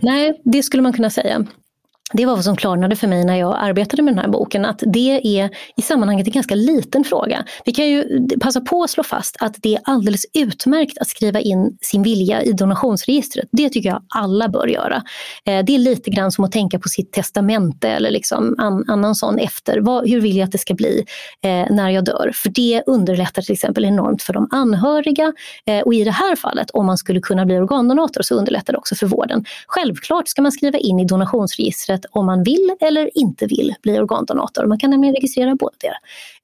Nej, 0.00 0.40
det 0.44 0.62
skulle 0.62 0.82
man 0.82 0.92
kunna 0.92 1.10
säga. 1.10 1.46
Det 2.12 2.26
var 2.26 2.34
vad 2.34 2.44
som 2.44 2.56
klarnade 2.56 2.96
för 2.96 3.06
mig 3.06 3.24
när 3.24 3.36
jag 3.36 3.56
arbetade 3.60 4.02
med 4.02 4.14
den 4.14 4.24
här 4.24 4.28
boken, 4.28 4.64
att 4.64 4.82
det 4.86 5.38
är 5.40 5.50
i 5.76 5.82
sammanhanget 5.82 6.26
en 6.26 6.32
ganska 6.32 6.54
liten 6.54 7.04
fråga. 7.04 7.44
Vi 7.64 7.72
kan 7.72 7.88
ju 7.88 8.28
passa 8.40 8.60
på 8.60 8.82
att 8.82 8.90
slå 8.90 9.02
fast 9.02 9.36
att 9.40 9.54
det 9.58 9.74
är 9.74 9.80
alldeles 9.84 10.22
utmärkt 10.34 10.98
att 10.98 11.08
skriva 11.08 11.40
in 11.40 11.78
sin 11.80 12.02
vilja 12.02 12.42
i 12.42 12.52
donationsregistret. 12.52 13.48
Det 13.52 13.68
tycker 13.68 13.88
jag 13.88 14.02
alla 14.08 14.48
bör 14.48 14.66
göra. 14.66 15.02
Eh, 15.44 15.64
det 15.64 15.74
är 15.74 15.78
lite 15.78 16.10
grann 16.10 16.32
som 16.32 16.44
att 16.44 16.52
tänka 16.52 16.78
på 16.78 16.88
sitt 16.88 17.12
testamente 17.12 17.88
eller 17.88 18.10
liksom 18.10 18.54
annan 18.88 19.14
sån 19.14 19.38
efter. 19.38 20.06
hur 20.06 20.20
vill 20.20 20.36
jag 20.36 20.44
att 20.44 20.52
det 20.52 20.58
ska 20.58 20.74
bli 20.74 21.04
eh, 21.44 21.74
när 21.74 21.90
jag 21.90 22.04
dör? 22.04 22.30
För 22.34 22.48
det 22.48 22.82
underlättar 22.86 23.42
till 23.42 23.52
exempel 23.52 23.84
enormt 23.84 24.22
för 24.22 24.32
de 24.32 24.48
anhöriga. 24.50 25.32
Eh, 25.66 25.80
och 25.80 25.94
i 25.94 26.04
det 26.04 26.10
här 26.10 26.36
fallet, 26.36 26.70
om 26.70 26.86
man 26.86 26.98
skulle 26.98 27.20
kunna 27.20 27.46
bli 27.46 27.58
organdonator, 27.58 28.22
så 28.22 28.34
underlättar 28.34 28.72
det 28.72 28.78
också 28.78 28.94
för 28.94 29.06
vården. 29.06 29.44
Självklart 29.66 30.28
ska 30.28 30.42
man 30.42 30.52
skriva 30.52 30.78
in 30.78 31.00
i 31.00 31.04
donationsregistret 31.04 31.99
sätt 32.00 32.10
om 32.12 32.26
man 32.26 32.42
vill 32.42 32.70
eller 32.80 33.18
inte 33.18 33.46
vill 33.46 33.74
bli 33.82 33.98
organdonator. 33.98 34.66
Man 34.66 34.78
kan 34.78 34.90
nämligen 34.90 35.14
registrera 35.14 35.54
båda 35.54 35.76
det. 35.78 35.94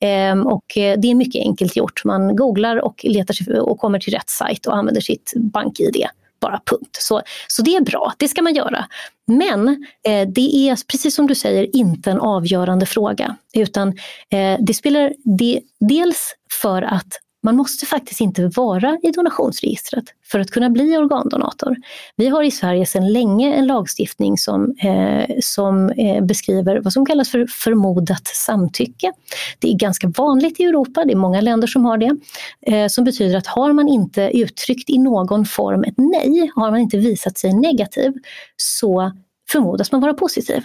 Ehm, 0.06 0.46
och 0.46 0.76
eh, 0.76 0.98
det 0.98 1.10
är 1.10 1.14
mycket 1.14 1.40
enkelt 1.40 1.76
gjort. 1.76 2.04
Man 2.04 2.36
googlar 2.36 2.76
och, 2.76 3.04
letar 3.04 3.34
sig, 3.34 3.60
och 3.60 3.78
kommer 3.78 3.98
till 3.98 4.14
rätt 4.14 4.30
sajt 4.30 4.66
och 4.66 4.76
använder 4.76 5.00
sitt 5.00 5.32
bank-id. 5.36 6.04
Bara 6.40 6.60
punkt. 6.70 6.96
Så, 6.98 7.22
så 7.48 7.62
det 7.62 7.76
är 7.76 7.80
bra, 7.80 8.12
det 8.18 8.28
ska 8.28 8.42
man 8.42 8.54
göra. 8.54 8.86
Men 9.26 9.68
eh, 10.08 10.28
det 10.28 10.68
är 10.68 10.86
precis 10.86 11.14
som 11.14 11.26
du 11.26 11.34
säger 11.34 11.76
inte 11.76 12.10
en 12.10 12.20
avgörande 12.20 12.86
fråga. 12.86 13.36
Utan 13.54 13.88
eh, 14.30 14.56
det 14.60 14.74
spelar 14.74 15.12
de, 15.38 15.60
dels 15.80 16.34
för 16.62 16.82
att 16.82 17.08
man 17.42 17.56
måste 17.56 17.86
faktiskt 17.86 18.20
inte 18.20 18.50
vara 18.56 18.98
i 19.02 19.10
donationsregistret 19.10 20.04
för 20.24 20.40
att 20.40 20.50
kunna 20.50 20.70
bli 20.70 20.96
organdonator. 20.96 21.76
Vi 22.16 22.28
har 22.28 22.42
i 22.42 22.50
Sverige 22.50 22.86
sedan 22.86 23.12
länge 23.12 23.54
en 23.54 23.66
lagstiftning 23.66 24.38
som, 24.38 24.74
eh, 24.78 25.36
som 25.42 25.90
eh, 25.90 26.24
beskriver 26.24 26.80
vad 26.80 26.92
som 26.92 27.06
kallas 27.06 27.30
för 27.30 27.46
förmodat 27.46 28.26
samtycke. 28.26 29.12
Det 29.58 29.68
är 29.68 29.74
ganska 29.74 30.08
vanligt 30.08 30.60
i 30.60 30.64
Europa, 30.64 31.04
det 31.04 31.12
är 31.12 31.16
många 31.16 31.40
länder 31.40 31.66
som 31.66 31.84
har 31.84 31.98
det. 31.98 32.16
Eh, 32.66 32.88
som 32.88 33.04
betyder 33.04 33.38
att 33.38 33.46
har 33.46 33.72
man 33.72 33.88
inte 33.88 34.30
uttryckt 34.34 34.90
i 34.90 34.98
någon 34.98 35.44
form 35.44 35.84
ett 35.84 35.94
nej, 35.96 36.50
har 36.54 36.70
man 36.70 36.80
inte 36.80 36.96
visat 36.96 37.38
sig 37.38 37.54
negativ, 37.54 38.12
så 38.56 39.12
förmodas 39.52 39.92
man 39.92 40.00
vara 40.00 40.14
positiv. 40.14 40.62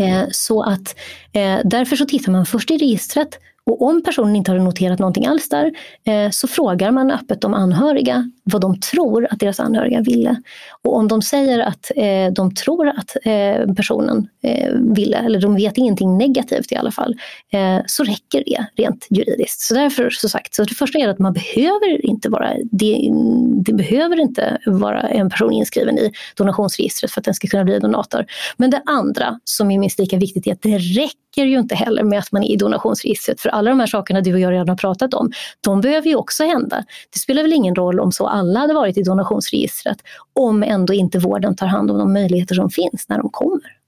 Eh, 0.00 0.24
så 0.30 0.62
att 0.62 0.96
eh, 1.32 1.58
därför 1.64 1.96
så 1.96 2.06
tittar 2.06 2.32
man 2.32 2.46
först 2.46 2.70
i 2.70 2.78
registret 2.78 3.38
och 3.70 3.82
om 3.82 4.02
personen 4.02 4.36
inte 4.36 4.50
har 4.50 4.58
noterat 4.58 4.98
någonting 4.98 5.26
alls 5.26 5.48
där 5.48 5.72
eh, 6.04 6.30
så 6.30 6.48
frågar 6.48 6.90
man 6.90 7.10
öppet 7.10 7.40
de 7.40 7.54
anhöriga 7.54 8.30
vad 8.52 8.60
de 8.60 8.80
tror 8.80 9.28
att 9.30 9.38
deras 9.38 9.60
anhöriga 9.60 10.00
ville. 10.00 10.42
Och 10.82 10.96
om 10.96 11.08
de 11.08 11.22
säger 11.22 11.58
att 11.58 11.90
eh, 11.96 12.32
de 12.32 12.54
tror 12.54 12.88
att 12.88 13.16
eh, 13.24 13.74
personen 13.74 14.28
eh, 14.42 14.72
ville, 14.74 15.16
eller 15.16 15.40
de 15.40 15.54
vet 15.54 15.78
ingenting 15.78 16.18
negativt 16.18 16.72
i 16.72 16.76
alla 16.76 16.90
fall, 16.90 17.16
eh, 17.52 17.78
så 17.86 18.04
räcker 18.04 18.42
det 18.46 18.82
rent 18.82 19.06
juridiskt. 19.10 19.60
Så 19.60 19.74
därför, 19.74 20.10
så 20.10 20.28
sagt, 20.28 20.54
så 20.54 20.64
det 20.64 20.74
första 20.74 20.98
är 20.98 21.08
att 21.08 21.18
man 21.18 21.32
behöver 21.32 22.06
inte 22.06 22.28
vara, 22.28 22.52
det, 22.72 23.10
det 23.54 23.72
behöver 23.72 24.20
inte 24.20 24.58
vara 24.66 25.00
en 25.00 25.30
person 25.30 25.52
inskriven 25.52 25.98
i 25.98 26.12
donationsregistret 26.36 27.10
för 27.12 27.20
att 27.20 27.24
den 27.24 27.34
ska 27.34 27.48
kunna 27.48 27.64
bli 27.64 27.78
donator. 27.78 28.24
Men 28.56 28.70
det 28.70 28.82
andra, 28.86 29.40
som 29.44 29.70
är 29.70 29.78
minst 29.78 29.98
lika 29.98 30.16
viktigt, 30.16 30.46
är 30.46 30.52
att 30.52 30.62
det 30.62 30.78
räcker 30.78 31.44
ju 31.44 31.58
inte 31.58 31.74
heller 31.74 32.02
med 32.02 32.18
att 32.18 32.32
man 32.32 32.44
är 32.44 32.50
i 32.50 32.56
donationsregistret. 32.56 33.40
För 33.40 33.48
alla 33.48 33.70
de 33.70 33.80
här 33.80 33.86
sakerna 33.86 34.20
du 34.20 34.34
och 34.34 34.40
jag 34.40 34.52
redan 34.52 34.68
har 34.68 34.76
pratat 34.76 35.14
om, 35.14 35.30
de 35.60 35.80
behöver 35.80 36.08
ju 36.08 36.16
också 36.16 36.44
hända. 36.44 36.84
Det 37.12 37.18
spelar 37.18 37.42
väl 37.42 37.52
ingen 37.52 37.74
roll 37.74 38.00
om 38.00 38.12
så 38.12 38.26
alla 38.40 38.60
hade 38.60 38.74
varit 38.74 38.98
i 38.98 39.02
donationsregistret 39.02 39.98
om 40.32 40.62
ändå 40.62 40.92
inte 40.92 41.18
vården 41.18 41.56
tar 41.56 41.66
hand 41.66 41.90
om 41.90 41.98
de 41.98 42.12
möjligheter 42.12 42.54
som 42.54 42.70
finns 42.70 43.08
när 43.08 43.18
de 43.18 43.28
kommer. 43.30 43.80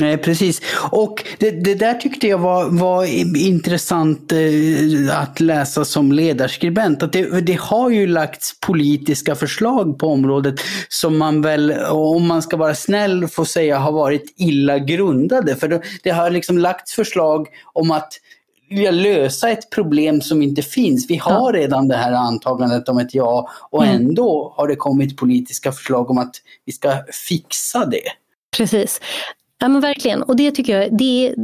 Nej, 0.00 0.18
precis. 0.18 0.62
Och 0.90 1.24
det, 1.38 1.50
det, 1.50 1.74
där 1.74 1.94
tyckte 1.94 2.26
jag 2.26 2.38
var, 2.38 2.70
var 2.70 3.04
intressant 3.36 4.32
eh, 4.32 5.20
att 5.22 5.40
läsa 5.40 5.84
som 5.84 6.12
ledarskribent. 6.12 7.02
Att 7.02 7.12
det, 7.12 7.40
det, 7.40 7.58
har 7.60 7.90
ju 7.90 8.06
lagts 8.06 8.60
politiska 8.60 9.34
förslag 9.34 9.98
på 9.98 10.06
området 10.06 10.54
som 10.88 11.18
man 11.18 11.42
väl, 11.42 11.72
om 11.90 12.26
man 12.26 12.42
ska 12.42 12.56
vara 12.56 12.74
snäll, 12.74 13.28
får 13.28 13.44
säga 13.44 13.78
har 13.78 13.92
varit 13.92 14.34
illa 14.36 14.78
grundade. 14.78 15.56
För 15.56 15.68
det, 15.68 15.82
det 16.02 16.10
har 16.10 16.30
liksom 16.30 16.58
lagts 16.58 16.94
förslag 16.94 17.46
om 17.72 17.90
att 17.90 18.12
lösa 18.70 19.50
ett 19.50 19.70
problem 19.70 20.20
som 20.20 20.42
inte 20.42 20.62
finns. 20.62 21.10
Vi 21.10 21.16
har 21.16 21.52
redan 21.52 21.88
det 21.88 21.96
här 21.96 22.12
antagandet 22.12 22.88
om 22.88 22.98
ett 22.98 23.14
ja 23.14 23.48
och 23.70 23.84
mm. 23.84 23.96
ändå 23.96 24.54
har 24.56 24.68
det 24.68 24.76
kommit 24.76 25.16
politiska 25.16 25.72
förslag 25.72 26.10
om 26.10 26.18
att 26.18 26.36
vi 26.64 26.72
ska 26.72 26.92
fixa 27.28 27.86
det. 27.86 28.08
Precis. 28.56 29.00
Ja 29.62 29.68
men 29.68 29.80
verkligen, 29.80 30.22
och 30.22 30.36
det 30.36 30.50
tycker 30.50 30.80
jag 30.80 30.98
det, 30.98 31.34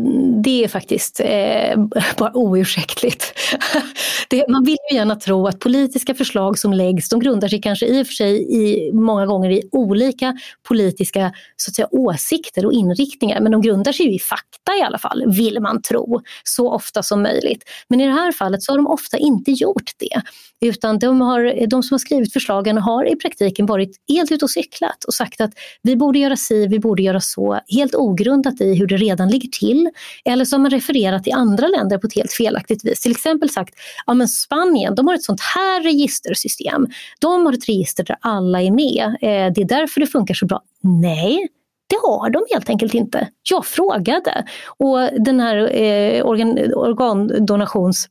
det 0.45 0.65
är 0.65 0.69
faktiskt 0.69 1.21
eh, 1.21 1.79
bara 2.19 2.37
oursäktligt. 2.37 3.35
det, 4.31 4.49
man 4.49 4.65
vill 4.65 4.77
ju 4.91 4.97
gärna 4.97 5.17
tro 5.17 5.47
att 5.47 5.59
politiska 5.59 6.15
förslag 6.15 6.59
som 6.59 6.73
läggs, 6.73 7.09
de 7.09 7.21
grundar 7.21 7.49
sig 7.49 7.61
kanske 7.61 7.87
i 7.87 8.03
och 8.03 8.07
för 8.07 8.15
sig 8.15 8.57
i, 8.57 8.93
många 8.93 9.27
gånger 9.27 9.51
i 9.51 9.69
olika 9.73 10.37
politiska 10.69 11.33
så 11.57 11.71
att 11.71 11.75
säga, 11.75 11.89
åsikter 11.91 12.67
och 12.67 12.73
inriktningar, 12.73 13.41
men 13.41 13.53
de 13.53 13.63
grundar 13.63 13.93
sig 13.93 14.07
ju 14.07 14.15
i 14.15 14.19
fakta 14.19 14.73
i 14.81 14.83
alla 14.83 14.99
fall, 14.99 15.25
vill 15.27 15.61
man 15.61 15.83
tro, 15.83 16.21
så 16.45 16.71
ofta 16.71 17.03
som 17.03 17.23
möjligt. 17.23 17.63
Men 17.89 18.01
i 18.01 18.07
det 18.07 18.13
här 18.13 18.33
fallet 18.33 18.63
så 18.63 18.73
har 18.73 18.77
de 18.77 18.87
ofta 18.87 19.19
inte 19.19 19.51
gjort 19.51 19.91
det. 19.99 20.23
Utan 20.61 20.99
de, 20.99 21.21
har, 21.21 21.67
de 21.67 21.83
som 21.83 21.95
har 21.95 21.99
skrivit 21.99 22.33
förslagen 22.33 22.79
har 22.79 23.13
i 23.13 23.17
praktiken 23.17 23.67
varit 23.67 23.97
helt 24.09 24.33
ute 24.33 24.45
och 24.45 24.51
cyklat 24.51 25.05
och 25.05 25.15
sagt 25.15 25.41
att 25.41 25.51
vi 25.83 25.97
borde 25.97 26.19
göra 26.19 26.37
si, 26.37 26.67
vi 26.67 26.79
borde 26.79 27.03
göra 27.03 27.21
så, 27.21 27.61
helt 27.69 27.95
ogrundat 28.07 28.61
i 28.61 28.75
hur 28.75 28.87
det 28.87 28.97
redan 28.97 29.29
ligger 29.29 29.49
till. 29.49 29.91
Eller 30.25 30.45
så 30.45 30.57
har 30.57 30.61
man 30.61 30.71
refererat 30.71 31.25
till 31.25 31.33
andra 31.33 31.69
länder 31.69 31.99
på 31.99 32.07
ett 32.07 32.15
helt 32.15 32.33
felaktigt 32.33 32.85
vis. 32.85 33.01
Till 33.01 33.11
exempel 33.11 33.51
sagt, 33.51 33.75
ja 34.07 34.15
men 34.15 34.29
Spanien, 34.29 34.95
de 34.95 35.07
har 35.07 35.15
ett 35.15 35.23
sånt 35.23 35.41
här 35.41 35.83
registersystem. 35.83 36.87
De 37.21 37.47
har 37.47 37.53
ett 37.53 37.69
register 37.69 38.05
där 38.05 38.17
alla 38.21 38.63
är 38.63 38.71
med. 38.71 39.05
Eh, 39.07 39.53
det 39.55 39.61
är 39.61 39.69
därför 39.69 40.01
det 40.01 40.07
funkar 40.07 40.35
så 40.35 40.47
bra. 40.47 40.63
Nej, 40.83 41.49
det 41.89 41.97
har 42.03 42.31
de 42.31 42.45
helt 42.53 42.71
enkelt 42.71 42.95
inte. 42.95 43.29
Jag 43.51 43.67
frågade. 43.67 44.45
Och 44.77 44.99
den 45.19 45.41
här 45.41 45.57
eh, 45.77 46.27
organ, 46.27 46.59
organdonations 46.75 48.09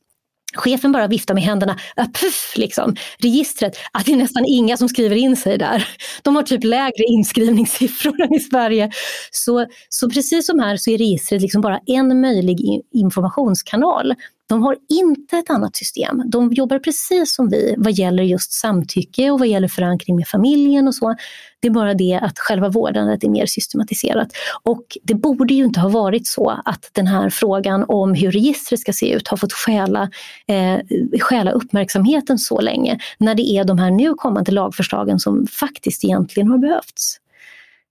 Chefen 0.56 0.92
bara 0.92 1.06
viftar 1.06 1.34
med 1.34 1.42
händerna, 1.42 1.78
äh, 1.96 2.04
puff, 2.04 2.52
liksom. 2.56 2.96
registret, 3.18 3.76
att 3.92 4.06
det 4.06 4.12
är 4.12 4.16
nästan 4.16 4.44
inga 4.44 4.76
som 4.76 4.88
skriver 4.88 5.16
in 5.16 5.36
sig 5.36 5.58
där. 5.58 5.88
De 6.22 6.36
har 6.36 6.42
typ 6.42 6.64
lägre 6.64 7.04
inskrivningssiffror 7.08 8.22
än 8.22 8.34
i 8.34 8.40
Sverige. 8.40 8.90
Så, 9.30 9.66
så 9.88 10.10
precis 10.10 10.46
som 10.46 10.58
här 10.58 10.76
så 10.76 10.90
är 10.90 10.98
registret 10.98 11.42
liksom 11.42 11.60
bara 11.60 11.80
en 11.86 12.20
möjlig 12.20 12.58
informationskanal 12.92 14.14
de 14.48 14.62
har 14.62 14.76
inte 14.88 15.36
ett 15.36 15.50
annat 15.50 15.76
system. 15.76 16.22
De 16.26 16.52
jobbar 16.52 16.78
precis 16.78 17.34
som 17.34 17.48
vi 17.48 17.74
vad 17.78 17.92
gäller 17.92 18.22
just 18.22 18.52
samtycke 18.52 19.30
och 19.30 19.38
vad 19.38 19.48
gäller 19.48 19.68
förankring 19.68 20.16
med 20.16 20.28
familjen 20.28 20.88
och 20.88 20.94
så. 20.94 21.14
Det 21.60 21.68
är 21.68 21.72
bara 21.72 21.94
det 21.94 22.20
att 22.22 22.38
själva 22.38 22.68
vårdandet 22.68 23.24
är 23.24 23.28
mer 23.28 23.46
systematiserat. 23.46 24.28
Och 24.62 24.84
det 25.02 25.14
borde 25.14 25.54
ju 25.54 25.64
inte 25.64 25.80
ha 25.80 25.88
varit 25.88 26.26
så 26.26 26.60
att 26.64 26.90
den 26.92 27.06
här 27.06 27.30
frågan 27.30 27.84
om 27.88 28.14
hur 28.14 28.30
registret 28.30 28.80
ska 28.80 28.92
se 28.92 29.12
ut 29.12 29.28
har 29.28 29.36
fått 29.36 29.52
stjäla, 29.52 30.10
eh, 30.48 30.78
stjäla 31.20 31.50
uppmärksamheten 31.50 32.38
så 32.38 32.60
länge 32.60 32.98
när 33.18 33.34
det 33.34 33.42
är 33.42 33.64
de 33.64 33.78
här 33.78 33.90
nu 33.90 34.14
kommande 34.14 34.52
lagförslagen 34.52 35.18
som 35.18 35.46
faktiskt 35.46 36.04
egentligen 36.04 36.48
har 36.48 36.58
behövts. 36.58 37.20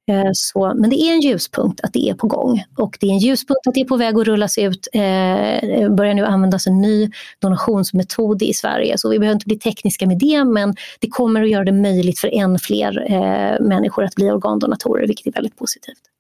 Eh, 0.08 0.30
så, 0.34 0.74
men 0.76 0.90
det 0.90 0.96
är 0.96 1.14
en 1.14 1.22
ljuspunkt 1.22 1.82
att 1.82 1.94
det 1.94 2.10
är 2.10 2.14
på 2.14 2.28
gång 2.28 2.64
och 2.78 2.98
det 3.00 3.08
är 3.08 3.12
en 3.12 3.18
ljuspunkt 3.18 3.68
att 3.68 3.74
det 3.74 3.82
är 3.82 3.86
på 3.86 3.98
väg 3.98 4.18
att 4.18 4.28
rullas 4.28 4.58
ut. 4.58 4.88
Eh, 4.94 5.90
börjar 5.90 6.14
nu 6.14 6.26
användas 6.26 6.68
en 6.68 6.82
ny 6.82 7.10
donationsmetod 7.40 8.42
i 8.42 8.54
Sverige 8.54 8.98
så 8.98 9.10
vi 9.10 9.20
behöver 9.20 9.34
inte 9.34 9.46
bli 9.46 9.60
tekniska 9.60 10.08
med 10.08 10.18
det 10.18 10.44
men 10.46 10.76
det 11.00 11.08
kommer 11.08 11.44
att 11.44 11.50
göra 11.50 11.64
det 11.64 11.72
möjligt 11.72 12.20
för 12.20 12.34
än 12.34 12.60
fler 12.60 13.12
eh, 13.12 13.66
människor 13.66 14.04
att 14.04 14.16
bli 14.16 14.32
organdonatorer 14.32 15.08
vilket 15.08 15.28
är 15.28 15.32
väldigt 15.32 15.58
positivt. 15.58 16.15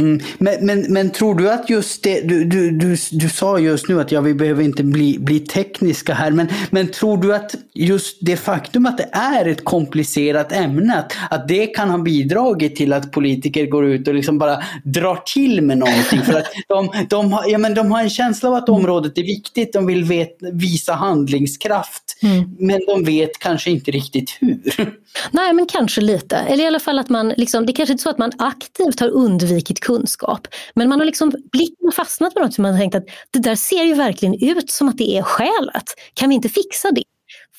Mm. 0.00 0.20
Men, 0.38 0.66
men, 0.66 0.92
men 0.92 1.10
tror 1.10 1.34
du 1.34 1.50
att 1.50 1.70
just 1.70 2.02
det, 2.02 2.20
du, 2.20 2.44
du, 2.44 2.70
du, 2.70 2.96
du 3.10 3.28
sa 3.28 3.58
just 3.58 3.88
nu 3.88 4.00
att 4.00 4.12
ja, 4.12 4.20
vi 4.20 4.34
behöver 4.34 4.62
inte 4.62 4.84
bli, 4.84 5.18
bli 5.18 5.40
tekniska 5.40 6.14
här, 6.14 6.30
men, 6.30 6.48
men 6.70 6.90
tror 6.90 7.16
du 7.16 7.34
att 7.34 7.54
just 7.74 8.18
det 8.20 8.36
faktum 8.36 8.86
att 8.86 8.98
det 8.98 9.08
är 9.12 9.46
ett 9.48 9.64
komplicerat 9.64 10.52
ämne, 10.52 10.98
att, 10.98 11.12
att 11.30 11.48
det 11.48 11.66
kan 11.66 11.90
ha 11.90 11.98
bidragit 11.98 12.76
till 12.76 12.92
att 12.92 13.12
politiker 13.12 13.66
går 13.66 13.86
ut 13.86 14.08
och 14.08 14.14
liksom 14.14 14.38
bara 14.38 14.62
drar 14.84 15.22
till 15.34 15.62
med 15.62 15.78
någonting? 15.78 16.20
För 16.22 16.34
att 16.34 16.46
de, 16.68 17.06
de, 17.08 17.32
har, 17.32 17.44
ja, 17.48 17.58
men 17.58 17.74
de 17.74 17.92
har 17.92 18.02
en 18.02 18.10
känsla 18.10 18.48
av 18.48 18.54
att 18.54 18.68
området 18.68 19.18
är 19.18 19.22
viktigt, 19.22 19.72
de 19.72 19.86
vill 19.86 20.04
vet, 20.04 20.36
visa 20.52 20.92
handlingskraft, 20.92 22.18
mm. 22.22 22.56
men 22.58 22.80
de 22.86 23.04
vet 23.04 23.38
kanske 23.38 23.70
inte 23.70 23.90
riktigt 23.90 24.36
hur. 24.40 24.60
Nej, 25.30 25.52
men 25.52 25.66
kanske 25.66 26.00
lite. 26.00 26.36
Eller 26.36 26.64
i 26.64 26.66
alla 26.66 26.80
fall 26.80 26.98
att 26.98 27.08
man, 27.08 27.28
liksom, 27.28 27.66
det 27.66 27.72
är 27.72 27.74
kanske 27.74 27.92
inte 27.92 28.02
så 28.02 28.10
att 28.10 28.18
man 28.18 28.32
aktivt 28.38 29.00
har 29.00 29.08
undvikit 29.08 29.80
kunskap. 29.80 30.48
Men 30.74 30.88
man 30.88 30.98
har 30.98 31.06
liksom 31.06 31.30
blicken 31.52 31.92
fastnat 31.96 32.34
på 32.34 32.40
något 32.40 32.54
som 32.54 32.62
man 32.62 32.72
har 32.72 32.80
tänkt 32.80 32.94
att 32.94 33.04
det 33.30 33.38
där 33.38 33.54
ser 33.54 33.84
ju 33.84 33.94
verkligen 33.94 34.34
ut 34.34 34.70
som 34.70 34.88
att 34.88 34.98
det 34.98 35.16
är 35.18 35.22
skälet. 35.22 35.84
Kan 36.14 36.28
vi 36.28 36.34
inte 36.34 36.48
fixa 36.48 36.90
det? 36.90 37.04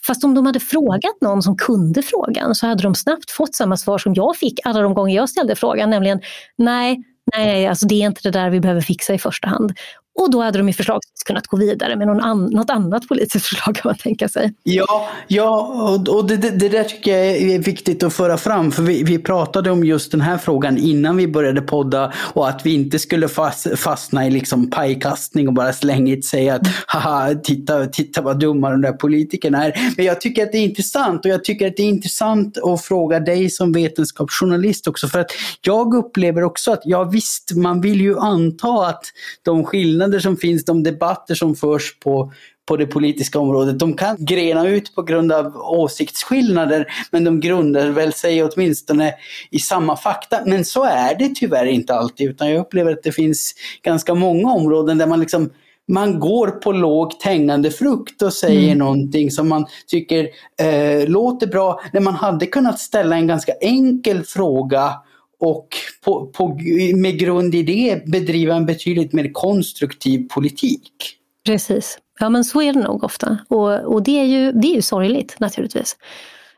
Fast 0.08 0.24
om 0.24 0.36
de 0.36 0.46
hade 0.46 0.60
frågat 0.60 1.22
någon 1.22 1.42
som 1.42 1.58
kunde 1.58 2.04
frågan 2.04 2.56
så 2.56 2.68
hade 2.68 2.84
de 2.84 2.96
snabbt 2.96 3.32
fått 3.32 3.56
samma 3.56 3.78
svar 3.78 3.98
som 3.98 4.14
jag 4.14 4.38
fick 4.38 4.60
alla 4.64 4.82
de 4.82 4.94
gånger 4.94 5.16
jag 5.16 5.30
ställde 5.30 5.56
frågan, 5.56 5.90
nämligen 5.90 6.22
nej, 6.58 7.04
nej, 7.36 7.68
alltså 7.68 7.88
det 7.88 7.96
är 7.96 8.06
inte 8.06 8.22
det 8.24 8.32
där 8.32 8.50
vi 8.50 8.60
behöver 8.60 8.82
fixa 8.82 9.14
i 9.14 9.20
första 9.20 9.48
hand. 9.48 9.74
Och 10.16 10.32
då 10.32 10.42
hade 10.42 10.58
de 10.58 10.70
i 10.70 10.74
förslagsvis 10.74 11.24
kunnat 11.26 11.48
gå 11.48 11.58
vidare 11.58 11.96
med 11.96 12.08
någon 12.08 12.22
an, 12.22 12.46
något 12.46 12.70
annat 12.70 13.08
politiskt 13.08 13.46
förslag 13.50 13.76
kan 13.76 13.90
man 13.90 13.96
tänka 13.96 14.30
sig. 14.30 14.54
Ja, 14.64 15.10
ja 15.28 15.68
och 16.08 16.28
det, 16.28 16.38
det, 16.38 16.50
det 16.50 16.70
där 16.70 16.84
tycker 16.84 17.18
jag 17.18 17.38
är 17.38 17.60
viktigt 17.60 18.04
att 18.04 18.14
föra 18.14 18.38
fram. 18.38 18.72
För 18.72 18.84
vi, 18.84 19.04
vi, 19.04 19.18
pratade 19.18 19.72
om 19.72 19.84
just 19.84 20.12
den 20.12 20.22
här 20.22 20.38
frågan 20.38 20.78
innan 20.78 21.18
vi 21.18 21.28
började 21.28 21.62
podda 21.62 22.14
och 22.34 22.50
att 22.50 22.66
vi 22.66 22.74
inte 22.74 23.00
skulle 23.00 23.28
fast, 23.28 23.80
fastna 23.80 24.28
i 24.28 24.32
liksom 24.32 24.70
pajkastning 24.70 25.48
och 25.48 25.54
bara 25.54 25.74
slängigt 25.74 26.26
säga 26.26 26.56
att 26.56 26.68
haha, 26.88 27.34
titta, 27.44 27.86
titta 27.86 28.22
vad 28.22 28.40
dumma 28.40 28.70
de 28.70 28.82
där 28.82 28.94
politikerna 28.94 29.66
är. 29.66 29.94
Men 29.98 30.06
jag 30.06 30.22
tycker 30.22 30.44
att 30.44 30.52
det 30.52 30.58
är 30.58 30.64
intressant 30.64 31.26
och 31.26 31.32
jag 31.32 31.44
tycker 31.44 31.68
att 31.68 31.78
det 31.78 31.84
är 31.84 31.90
intressant 31.90 32.58
att 32.58 32.82
fråga 32.82 33.20
dig 33.20 33.50
som 33.50 33.72
vetenskapsjournalist 33.72 34.88
också. 34.88 35.08
För 35.08 35.20
att 35.20 35.32
jag 35.62 35.94
upplever 35.94 36.44
också 36.44 36.72
att 36.72 36.82
ja 36.86 37.04
visst, 37.04 37.52
man 37.56 37.82
vill 37.82 38.02
ju 38.02 38.20
anta 38.20 38.88
att 38.88 39.04
de 39.44 39.64
skillnader 39.64 40.05
skillnader 40.06 40.20
som 40.20 40.38
finns, 40.38 40.66
de 40.66 40.84
debatter 40.84 41.36
som 41.36 41.56
förs 41.56 42.00
på, 42.00 42.32
på 42.68 42.78
det 42.78 42.88
politiska 42.88 43.40
området, 43.40 43.80
de 43.80 43.94
kan 43.94 44.16
grena 44.20 44.68
ut 44.68 44.96
på 44.96 45.04
grund 45.04 45.32
av 45.32 45.56
åsiktsskillnader, 45.58 46.86
men 47.12 47.24
de 47.24 47.40
grundar 47.40 47.90
väl 47.90 48.14
sig 48.14 48.44
åtminstone 48.44 49.14
i 49.52 49.60
samma 49.60 49.98
fakta. 49.98 50.42
Men 50.46 50.66
så 50.66 50.84
är 50.84 51.16
det 51.20 51.36
tyvärr 51.36 51.66
inte 51.66 51.94
alltid, 51.94 52.30
utan 52.30 52.50
jag 52.50 52.60
upplever 52.60 52.92
att 52.92 53.04
det 53.04 53.12
finns 53.12 53.56
ganska 53.84 54.14
många 54.14 54.52
områden 54.52 54.98
där 54.98 55.08
man 55.08 55.20
liksom 55.20 55.50
man 55.88 56.20
går 56.20 56.48
på 56.48 56.72
lågt 56.72 57.24
hängande 57.24 57.72
frukt 57.72 58.22
och 58.22 58.34
säger 58.34 58.68
mm. 58.68 58.78
någonting 58.78 59.32
som 59.32 59.50
man 59.50 59.66
tycker 59.88 60.30
eh, 60.60 61.08
låter 61.08 61.48
bra, 61.48 61.80
när 61.94 62.02
man 62.02 62.16
hade 62.16 62.46
kunnat 62.46 62.80
ställa 62.80 63.16
en 63.16 63.28
ganska 63.28 63.54
enkel 63.62 64.24
fråga 64.24 64.94
och 65.40 65.68
på, 66.06 66.26
på, 66.26 66.60
med 66.96 67.20
grund 67.20 67.56
i 67.56 67.64
det 67.64 68.04
bedriva 68.06 68.56
en 68.56 68.66
betydligt 68.66 69.14
mer 69.14 69.32
konstruktiv 69.34 70.28
politik. 70.30 71.18
Precis. 71.46 71.98
Ja 72.20 72.30
men 72.30 72.44
så 72.44 72.62
är 72.62 72.74
det 72.74 72.80
nog 72.80 73.04
ofta. 73.04 73.38
Och, 73.48 73.94
och 73.94 74.04
det, 74.04 74.20
är 74.20 74.26
ju, 74.26 74.52
det 74.52 74.68
är 74.68 74.76
ju 74.76 74.82
sorgligt 74.82 75.36
naturligtvis. 75.40 75.96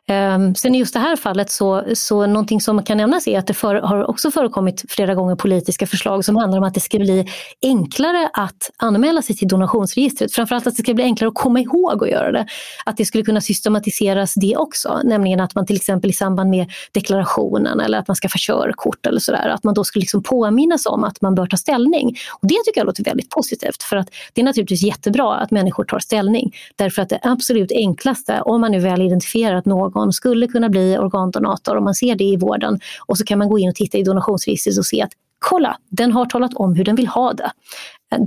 Ehm, 0.10 0.56
sen 0.56 0.76
i 0.76 0.80
just 0.80 0.94
det 0.94 1.00
här 1.00 1.16
fallet 1.16 1.52
så, 1.52 1.84
så 1.94 2.26
någonting 2.26 2.62
som 2.62 2.84
kan 2.84 2.98
nämnas 2.98 3.28
är 3.28 3.40
att 3.40 3.48
det 3.48 3.54
för, 3.54 3.76
har 3.76 4.10
också 4.10 4.32
förekommit 4.32 4.86
flera 4.90 5.16
gånger 5.16 5.36
politiska 5.36 5.88
förslag 5.88 6.26
som 6.26 6.36
handlar 6.36 6.58
om 6.58 6.64
att 6.64 6.74
det 6.74 6.80
ska 6.80 7.00
bli 7.00 7.26
enklare 7.62 8.30
att 8.34 8.72
anmäla 8.78 9.22
sig 9.22 9.36
till 9.36 9.48
donationsregistret. 9.48 10.34
Framförallt 10.34 10.68
att 10.68 10.76
det 10.76 10.84
ska 10.84 10.94
bli 10.94 11.04
enklare 11.04 11.28
att 11.28 11.36
komma 11.36 11.60
ihåg 11.60 12.04
att 12.04 12.10
göra 12.10 12.32
det. 12.32 12.46
Att 12.86 12.98
det 12.98 13.06
skulle 13.06 13.24
kunna 13.24 13.42
systematiseras 13.42 14.34
det 14.34 14.58
också, 14.58 15.02
nämligen 15.04 15.40
att 15.40 15.56
man 15.56 15.66
till 15.66 15.76
exempel 15.76 16.10
i 16.10 16.14
samband 16.14 16.50
med 16.50 16.72
deklarationen 16.92 17.80
eller 17.80 17.98
att 17.98 18.08
man 18.08 18.16
ska 18.16 18.30
få 18.30 18.38
körkort 18.38 19.06
eller 19.06 19.20
sådär, 19.20 19.50
att 19.50 19.64
man 19.64 19.74
då 19.74 19.84
skulle 19.84 20.02
liksom 20.02 20.24
påminnas 20.24 20.86
om 20.86 21.04
att 21.04 21.22
man 21.22 21.36
bör 21.36 21.46
ta 21.46 21.58
ställning. 21.58 22.16
Och 22.42 22.48
Det 22.48 22.58
tycker 22.66 22.80
jag 22.80 22.86
låter 22.86 23.04
väldigt 23.04 23.30
positivt 23.30 23.84
för 23.84 23.98
att 23.98 24.10
det 24.34 24.42
är 24.42 24.46
naturligtvis 24.46 24.84
jättebra 24.84 25.36
att 25.36 25.52
människor 25.52 25.84
tar 25.84 26.00
ställning. 26.00 26.54
Därför 26.76 27.02
att 27.02 27.10
det 27.10 27.20
absolut 27.22 27.72
enklaste, 27.72 28.42
om 28.42 28.62
man 28.62 28.72
nu 28.72 28.80
väl 28.80 29.02
identifierar 29.02 29.56
att 29.56 29.66
någon 29.66 29.97
någon 29.98 30.14
skulle 30.14 30.48
kunna 30.48 30.70
bli 30.70 30.98
organdonator 30.98 31.78
om 31.78 31.84
man 31.84 31.96
ser 31.96 32.16
det 32.16 32.24
i 32.24 32.38
vården 32.38 32.80
och 33.08 33.18
så 33.18 33.24
kan 33.24 33.40
man 33.40 33.50
gå 33.50 33.60
in 33.60 33.70
och 33.70 33.76
titta 33.76 33.98
i 33.98 34.04
donationsregistret 34.04 34.78
och 34.78 34.86
se 34.86 35.02
att 35.02 35.12
kolla, 35.40 35.78
den 35.90 36.12
har 36.12 36.26
talat 36.26 36.54
om 36.54 36.76
hur 36.76 36.84
den 36.84 36.96
vill 36.96 37.08
ha 37.08 37.34
det. 37.34 37.52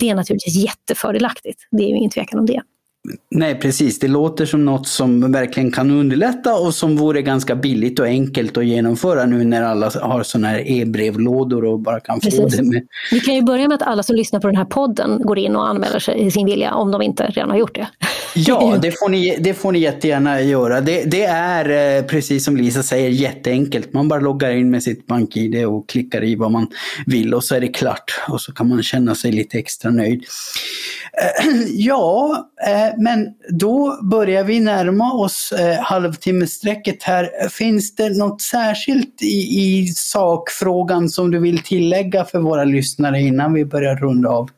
Det 0.01 0.11
är 0.11 0.15
naturligtvis 0.15 0.57
jättefördelaktigt, 0.57 1.61
det 1.71 1.83
är 1.83 1.89
ju 1.89 1.97
ingen 1.97 2.11
tvekan 2.11 2.39
om 2.39 2.47
det. 2.47 2.63
Nej, 3.31 3.55
precis. 3.61 3.99
Det 3.99 4.09
låter 4.09 4.47
som 4.47 4.65
något 4.65 4.87
som 4.87 5.33
verkligen 5.33 5.73
kan 5.73 5.91
underlätta 5.91 6.55
och 6.55 6.75
som 6.75 6.97
vore 6.97 7.23
ganska 7.23 7.57
billigt 7.57 7.99
och 7.99 8.07
enkelt 8.07 8.57
att 8.57 8.67
genomföra 8.67 9.27
nu 9.27 9.45
när 9.45 9.63
alla 9.63 9.91
har 10.03 10.23
sådana 10.23 10.49
här 10.49 10.71
e-brevlådor 10.71 11.65
och 11.65 11.81
bara 11.81 12.01
kan 12.01 12.21
precis. 12.21 12.41
få 12.41 12.49
det 12.49 12.63
med. 12.63 12.87
Vi 13.11 13.21
kan 13.21 13.35
ju 13.35 13.43
börja 13.43 13.69
med 13.69 13.75
att 13.75 13.89
alla 13.89 14.03
som 14.03 14.17
lyssnar 14.17 14.41
på 14.41 14.47
den 14.47 14.57
här 14.57 14.65
podden 14.65 15.23
går 15.23 15.39
in 15.39 15.57
och 15.57 15.69
anmäler 15.69 15.99
sig 15.99 16.27
i 16.27 16.31
sin 16.31 16.47
vilja 16.47 16.75
om 16.75 16.91
de 16.91 17.03
inte 17.03 17.27
redan 17.27 17.51
har 17.51 17.57
gjort 17.57 17.75
det. 17.75 17.89
Ja, 18.35 18.79
det 18.83 18.93
får 18.99 19.09
ni, 19.09 19.37
det 19.41 19.55
får 19.55 19.73
ni 19.73 19.79
jättegärna 19.79 20.41
göra. 20.41 20.81
Det, 20.81 21.05
det 21.05 21.25
är 21.25 21.97
eh, 21.99 22.05
precis 22.05 22.45
som 22.45 22.57
Lisa 22.57 22.83
säger 22.83 23.11
jätteenkelt. 23.11 23.93
Man 23.93 24.09
bara 24.09 24.21
loggar 24.21 24.51
in 24.51 24.71
med 24.71 24.83
sitt 24.83 25.07
BankID 25.07 25.67
och 25.67 25.89
klickar 25.89 26.25
i 26.25 26.35
vad 26.35 26.51
man 26.51 26.67
vill 27.07 27.35
och 27.35 27.45
så 27.45 27.55
är 27.55 27.61
det 27.61 27.69
klart. 27.69 28.21
Och 28.29 28.41
så 28.41 28.53
kan 28.53 28.69
man 28.69 28.83
känna 28.83 29.15
sig 29.15 29.33
lite 29.33 29.59
extra 29.59 29.91
nöjd. 29.91 30.25
Eh, 31.13 31.61
ja, 31.69 32.51
eh, 32.67 33.03
men 33.03 33.29
då 33.49 33.99
börjar 34.03 34.45
vi 34.45 34.61
närma 34.61 35.13
oss 35.13 35.53
halvtimmesträcket 35.81 37.03
här. 37.03 37.49
Finns 37.49 37.95
det 37.95 38.19
något 38.19 38.43
särskilt 38.43 39.23
i, 39.23 39.61
i 39.61 39.87
sakfrågan 39.87 41.09
som 41.09 41.31
du 41.31 41.39
vill 41.39 41.63
tillägga 41.63 42.25
för 42.25 42.39
våra 42.39 42.65
lyssnare 42.65 43.21
innan 43.21 43.53
vi 43.53 43.65
börjar 43.65 43.97
runda 43.97 44.29
av? 44.29 44.51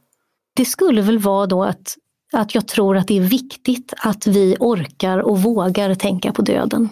Det 0.57 0.65
skulle 0.65 1.03
väl 1.03 1.19
vara 1.19 1.47
då 1.47 1.65
att 1.65 1.97
att 2.35 2.55
jag 2.55 2.69
tror 2.69 2.97
att 2.97 3.09
det 3.09 3.17
är 3.17 3.23
viktigt 3.23 3.95
att 3.99 4.27
vi 4.27 4.57
orkar 4.61 5.19
och 5.19 5.43
vågar 5.43 5.95
tänka 5.95 6.33
på 6.33 6.43
döden. 6.43 6.89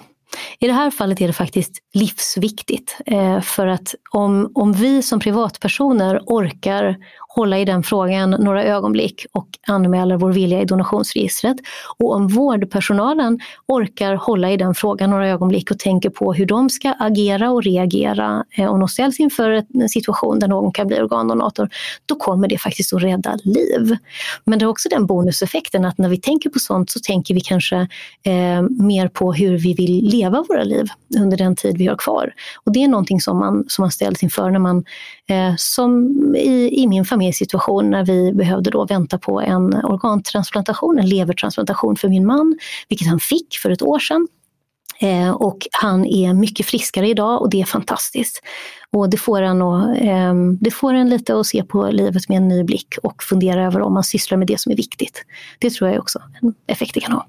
I 0.59 0.66
det 0.66 0.72
här 0.72 0.90
fallet 0.90 1.20
är 1.20 1.26
det 1.26 1.33
faktiskt 1.33 1.79
livsviktigt. 1.94 2.96
Eh, 3.07 3.40
för 3.40 3.66
att 3.66 3.94
om, 4.11 4.53
om 4.55 4.72
vi 4.72 5.03
som 5.03 5.20
privatpersoner 5.20 6.20
orkar 6.26 6.96
hålla 7.34 7.58
i 7.58 7.64
den 7.64 7.82
frågan 7.82 8.30
några 8.30 8.64
ögonblick 8.64 9.26
och 9.32 9.48
anmäler 9.66 10.16
vår 10.16 10.32
vilja 10.32 10.60
i 10.60 10.64
donationsregistret. 10.64 11.56
Och 11.98 12.14
om 12.14 12.28
vårdpersonalen 12.28 13.38
orkar 13.68 14.14
hålla 14.14 14.50
i 14.50 14.56
den 14.56 14.74
frågan 14.74 15.10
några 15.10 15.28
ögonblick 15.28 15.70
och 15.70 15.78
tänker 15.78 16.10
på 16.10 16.32
hur 16.32 16.46
de 16.46 16.70
ska 16.70 16.94
agera 16.98 17.50
och 17.50 17.62
reagera 17.62 18.44
eh, 18.56 18.66
om 18.66 18.80
de 18.80 18.88
ställs 18.88 19.20
inför 19.20 19.50
en 19.50 19.88
situation 19.88 20.38
där 20.38 20.48
någon 20.48 20.72
kan 20.72 20.86
bli 20.86 21.00
organdonator, 21.00 21.68
då 22.06 22.14
kommer 22.14 22.48
det 22.48 22.58
faktiskt 22.58 22.94
att 22.94 23.02
rädda 23.02 23.38
liv. 23.44 23.96
Men 24.44 24.58
det 24.58 24.64
har 24.64 24.70
också 24.70 24.88
den 24.88 25.06
bonuseffekten 25.06 25.84
att 25.84 25.98
när 25.98 26.08
vi 26.08 26.16
tänker 26.16 26.50
på 26.50 26.58
sånt 26.58 26.90
så 26.90 27.00
tänker 27.00 27.34
vi 27.34 27.40
kanske 27.40 27.76
eh, 28.22 28.62
mer 28.62 29.08
på 29.08 29.32
hur 29.32 29.58
vi 29.58 29.74
vill 29.74 30.04
leva 30.04 30.44
våra 30.48 30.64
liv 30.64 30.86
under 31.18 31.36
den 31.36 31.56
tid 31.56 31.78
vi 31.78 31.86
har 31.86 31.96
kvar. 31.96 32.34
Och 32.64 32.72
det 32.72 32.84
är 32.84 32.88
någonting 32.88 33.20
som 33.20 33.38
man, 33.38 33.64
som 33.68 33.82
man 33.82 33.90
ställs 33.90 34.22
inför 34.22 34.50
när 34.50 34.58
man, 34.58 34.84
Eh, 35.30 35.54
som 35.56 36.14
i, 36.36 36.82
i 36.82 36.86
min 36.86 37.04
familjs 37.04 37.08
familjesituation 37.08 37.90
när 37.90 38.04
vi 38.04 38.32
behövde 38.32 38.70
då 38.70 38.84
vänta 38.84 39.18
på 39.18 39.40
en 39.40 39.74
organtransplantation, 39.74 40.98
en 40.98 41.08
levertransplantation 41.08 41.96
för 41.96 42.08
min 42.08 42.26
man, 42.26 42.58
vilket 42.88 43.08
han 43.08 43.20
fick 43.20 43.58
för 43.62 43.70
ett 43.70 43.82
år 43.82 43.98
sedan. 43.98 44.28
Eh, 45.00 45.30
och 45.30 45.66
han 45.72 46.06
är 46.06 46.34
mycket 46.34 46.66
friskare 46.66 47.08
idag 47.08 47.42
och 47.42 47.50
det 47.50 47.60
är 47.60 47.64
fantastiskt. 47.64 48.42
Och 48.92 49.10
det 49.10 49.16
får, 49.16 49.42
en 49.42 49.62
att, 49.62 50.00
eh, 50.00 50.34
det 50.60 50.70
får 50.70 50.94
en 50.94 51.10
lite 51.10 51.40
att 51.40 51.46
se 51.46 51.62
på 51.62 51.90
livet 51.90 52.28
med 52.28 52.36
en 52.36 52.48
ny 52.48 52.64
blick 52.64 52.94
och 53.02 53.22
fundera 53.22 53.66
över 53.66 53.80
om 53.80 53.94
man 53.94 54.04
sysslar 54.04 54.38
med 54.38 54.46
det 54.46 54.60
som 54.60 54.72
är 54.72 54.76
viktigt. 54.76 55.24
Det 55.58 55.70
tror 55.70 55.90
jag 55.90 55.98
också 55.98 56.22
en 56.42 56.54
effekt 56.66 56.94
det 56.94 57.00
kan 57.00 57.12
ha. 57.12 57.26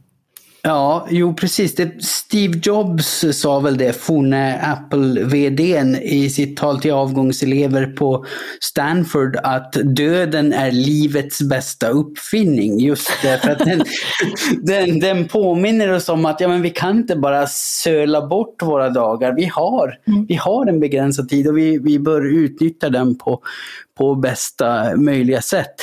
Ja, 0.64 1.08
jo 1.10 1.34
precis. 1.34 1.76
Det, 1.76 2.04
Steve 2.04 2.60
Jobs 2.64 3.26
sa 3.32 3.60
väl 3.60 3.78
det, 3.78 3.94
forne 3.94 4.60
Apple-VDn 4.62 5.96
i 5.96 6.30
sitt 6.30 6.58
tal 6.58 6.80
till 6.80 6.92
avgångselever 6.92 7.86
på 7.86 8.26
Stanford, 8.60 9.38
att 9.44 9.74
döden 9.84 10.54
är 10.54 10.72
livets 10.72 11.42
bästa 11.42 11.90
uppfinning. 11.90 12.80
Just 12.80 13.12
därför 13.24 13.50
att 13.50 13.60
den, 13.60 13.84
den, 14.62 15.00
den, 15.00 15.28
påminner 15.28 15.92
oss 15.92 16.10
om 16.10 16.26
att 16.26 16.42
ja, 16.42 16.48
men 16.48 16.62
vi 16.62 16.70
kan 16.70 16.98
inte 16.98 17.16
bara 17.16 17.48
söla 17.48 18.28
bort 18.28 18.62
våra 18.62 18.90
dagar. 18.90 19.36
Vi 19.36 19.46
har, 19.46 19.98
mm. 20.08 20.26
vi 20.26 20.36
har 20.36 20.66
en 20.66 20.80
begränsad 20.80 21.30
tid 21.30 21.48
och 21.48 21.58
vi, 21.58 21.78
vi 21.78 22.00
bör 22.00 22.26
utnyttja 22.26 22.90
den 22.90 23.18
på, 23.18 23.42
på 24.02 24.16
bästa 24.16 24.96
möjliga 24.96 25.42
sätt. 25.42 25.74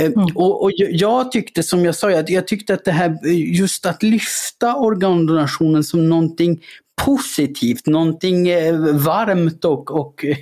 Eh, 0.00 0.06
mm. 0.06 0.26
Och, 0.34 0.62
och, 0.62 0.70
jag 0.76 1.32
tyckte, 1.32 1.62
som 1.62 1.84
jag 1.84 1.94
sa, 1.94 2.10
jag, 2.10 2.30
jag 2.30 2.46
tyckte 2.46 2.74
att 2.74 2.84
det 2.84 2.92
här 2.92 3.26
just 3.28 3.86
att 3.86 4.02
lyfta 4.02 4.76
organdonationen 4.76 5.84
som 5.84 6.08
någonting 6.08 6.62
positivt, 7.04 7.86
någonting 7.86 8.48
eh, 8.48 8.74
varmt 8.92 9.64
och, 9.64 9.90
och 9.90 10.24
eh, 10.24 10.36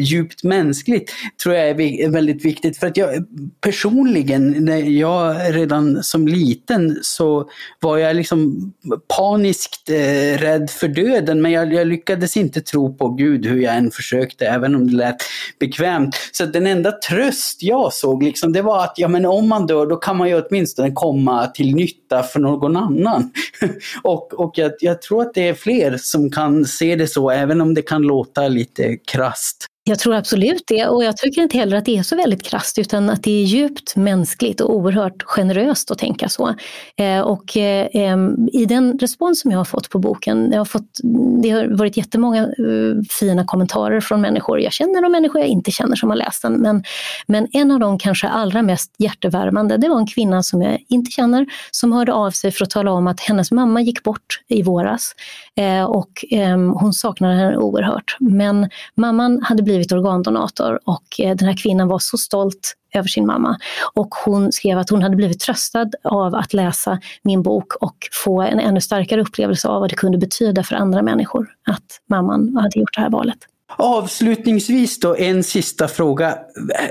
djupt 0.00 0.44
mänskligt 0.44 1.12
tror 1.42 1.54
jag 1.54 1.68
är 1.68 2.08
väldigt 2.08 2.44
viktigt. 2.44 2.78
För 2.78 2.86
att 2.86 2.96
jag 2.96 3.26
personligen, 3.60 4.64
när 4.64 4.76
jag 4.76 5.36
redan 5.56 6.02
som 6.02 6.28
liten 6.28 6.98
så 7.02 7.50
var 7.80 7.98
jag 7.98 8.16
liksom 8.16 8.72
paniskt 9.16 9.90
eh, 9.90 10.38
rädd 10.38 10.70
för 10.70 10.88
döden 10.88 11.42
men 11.42 11.52
jag, 11.52 11.74
jag 11.74 11.86
lyckades 11.86 12.36
inte 12.36 12.60
tro 12.60 12.96
på 12.96 13.08
Gud 13.08 13.46
hur 13.46 13.60
jag 13.60 13.76
än 13.76 13.90
försökte, 13.90 14.46
även 14.46 14.74
om 14.74 14.86
det 14.86 14.96
lät 14.96 15.16
bekvämt. 15.58 16.16
Så 16.32 16.46
den 16.46 16.66
enda 16.66 16.92
tröst 16.92 17.62
jag 17.62 17.92
såg 17.92 18.22
liksom, 18.22 18.52
det 18.52 18.62
var 18.62 18.84
att 18.84 18.94
ja, 18.96 19.08
men 19.08 19.26
om 19.26 19.48
man 19.48 19.66
dör 19.66 19.86
då 19.86 19.96
kan 19.96 20.16
man 20.16 20.28
ju 20.28 20.42
åtminstone 20.42 20.90
komma 20.92 21.46
till 21.46 21.74
nytta 21.74 22.22
för 22.22 22.40
någon 22.40 22.76
annan. 22.76 23.30
och 24.02 24.34
och 24.34 24.58
jag, 24.58 24.72
jag 24.80 25.02
tror 25.02 25.22
att 25.22 25.34
det 25.34 25.48
är 25.48 25.54
fler 25.54 25.89
som 25.98 26.30
kan 26.30 26.64
se 26.64 26.96
det 26.96 27.06
så, 27.06 27.30
även 27.30 27.60
om 27.60 27.74
det 27.74 27.82
kan 27.82 28.02
låta 28.02 28.48
lite 28.48 28.96
krast. 28.96 29.66
Jag 29.90 29.98
tror 29.98 30.14
absolut 30.14 30.62
det 30.66 30.86
och 30.86 31.04
jag 31.04 31.16
tycker 31.16 31.42
inte 31.42 31.58
heller 31.58 31.76
att 31.76 31.84
det 31.84 31.98
är 31.98 32.02
så 32.02 32.16
väldigt 32.16 32.42
krasst 32.42 32.78
utan 32.78 33.10
att 33.10 33.22
det 33.22 33.30
är 33.30 33.44
djupt 33.44 33.96
mänskligt 33.96 34.60
och 34.60 34.74
oerhört 34.74 35.22
generöst 35.22 35.90
att 35.90 35.98
tänka 35.98 36.28
så. 36.28 36.54
Eh, 36.96 37.20
och 37.20 37.56
eh, 37.56 38.16
i 38.52 38.66
den 38.68 38.98
respons 38.98 39.40
som 39.40 39.50
jag 39.50 39.58
har 39.58 39.64
fått 39.64 39.90
på 39.90 39.98
boken, 39.98 40.48
jag 40.52 40.60
har 40.60 40.64
fått, 40.64 40.98
det 41.42 41.50
har 41.50 41.66
varit 41.66 41.96
jättemånga 41.96 42.42
eh, 42.42 43.02
fina 43.20 43.44
kommentarer 43.44 44.00
från 44.00 44.20
människor 44.20 44.60
jag 44.60 44.72
känner 44.72 45.04
och 45.04 45.10
människor 45.10 45.40
jag 45.40 45.48
inte 45.48 45.70
känner 45.70 45.96
som 45.96 46.08
har 46.10 46.16
läst 46.16 46.42
den. 46.42 46.52
Men, 46.52 46.84
men 47.26 47.48
en 47.52 47.70
av 47.70 47.80
de 47.80 47.98
kanske 47.98 48.28
allra 48.28 48.62
mest 48.62 48.94
hjärtevärmande, 48.98 49.76
det 49.76 49.88
var 49.88 49.98
en 49.98 50.06
kvinna 50.06 50.42
som 50.42 50.62
jag 50.62 50.78
inte 50.88 51.10
känner 51.10 51.46
som 51.70 51.92
hörde 51.92 52.12
av 52.12 52.30
sig 52.30 52.50
för 52.50 52.64
att 52.64 52.70
tala 52.70 52.92
om 52.92 53.06
att 53.06 53.20
hennes 53.20 53.50
mamma 53.50 53.80
gick 53.80 54.02
bort 54.02 54.40
i 54.48 54.62
våras 54.62 55.12
eh, 55.56 55.84
och 55.84 56.24
hon 56.80 56.92
saknade 56.92 57.34
henne 57.34 57.56
oerhört. 57.56 58.16
Men 58.20 58.70
mamman 58.94 59.42
hade 59.42 59.62
blivit 59.62 59.79
blivit 59.80 59.92
organdonator 59.92 60.80
och 60.84 61.20
eh, 61.20 61.36
den 61.36 61.48
här 61.48 61.56
kvinnan 61.56 61.88
var 61.88 61.98
så 61.98 62.18
stolt 62.18 62.76
över 62.94 63.08
sin 63.08 63.26
mamma. 63.26 63.58
Och 63.94 64.14
hon 64.24 64.52
skrev 64.52 64.78
att 64.78 64.90
hon 64.90 65.02
hade 65.02 65.16
blivit 65.16 65.40
tröstad 65.40 65.90
av 66.04 66.34
att 66.34 66.52
läsa 66.52 67.00
min 67.22 67.42
bok 67.42 67.74
och 67.80 67.96
få 68.24 68.42
en 68.42 68.60
ännu 68.60 68.80
starkare 68.80 69.20
upplevelse 69.20 69.68
av 69.68 69.80
vad 69.80 69.90
det 69.90 69.96
kunde 69.96 70.18
betyda 70.18 70.62
för 70.62 70.76
andra 70.76 71.02
människor 71.02 71.48
att 71.66 72.00
mamman 72.10 72.56
hade 72.56 72.78
gjort 72.78 72.94
det 72.94 73.00
här 73.00 73.10
valet. 73.10 73.38
Avslutningsvis 73.76 75.00
då 75.00 75.16
en 75.16 75.42
sista 75.42 75.88
fråga. 75.88 76.38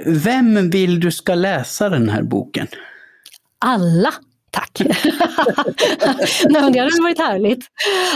Vem 0.05 0.69
vill 0.69 0.99
du 0.99 1.11
ska 1.11 1.35
läsa 1.35 1.89
den 1.89 2.09
här 2.09 2.23
boken? 2.23 2.67
Alla 3.65 4.13
Tack! 4.51 4.81
Nej, 6.49 6.61
men 6.61 6.71
det 6.73 6.79
hade 6.79 7.01
varit 7.01 7.19
härligt. 7.19 7.65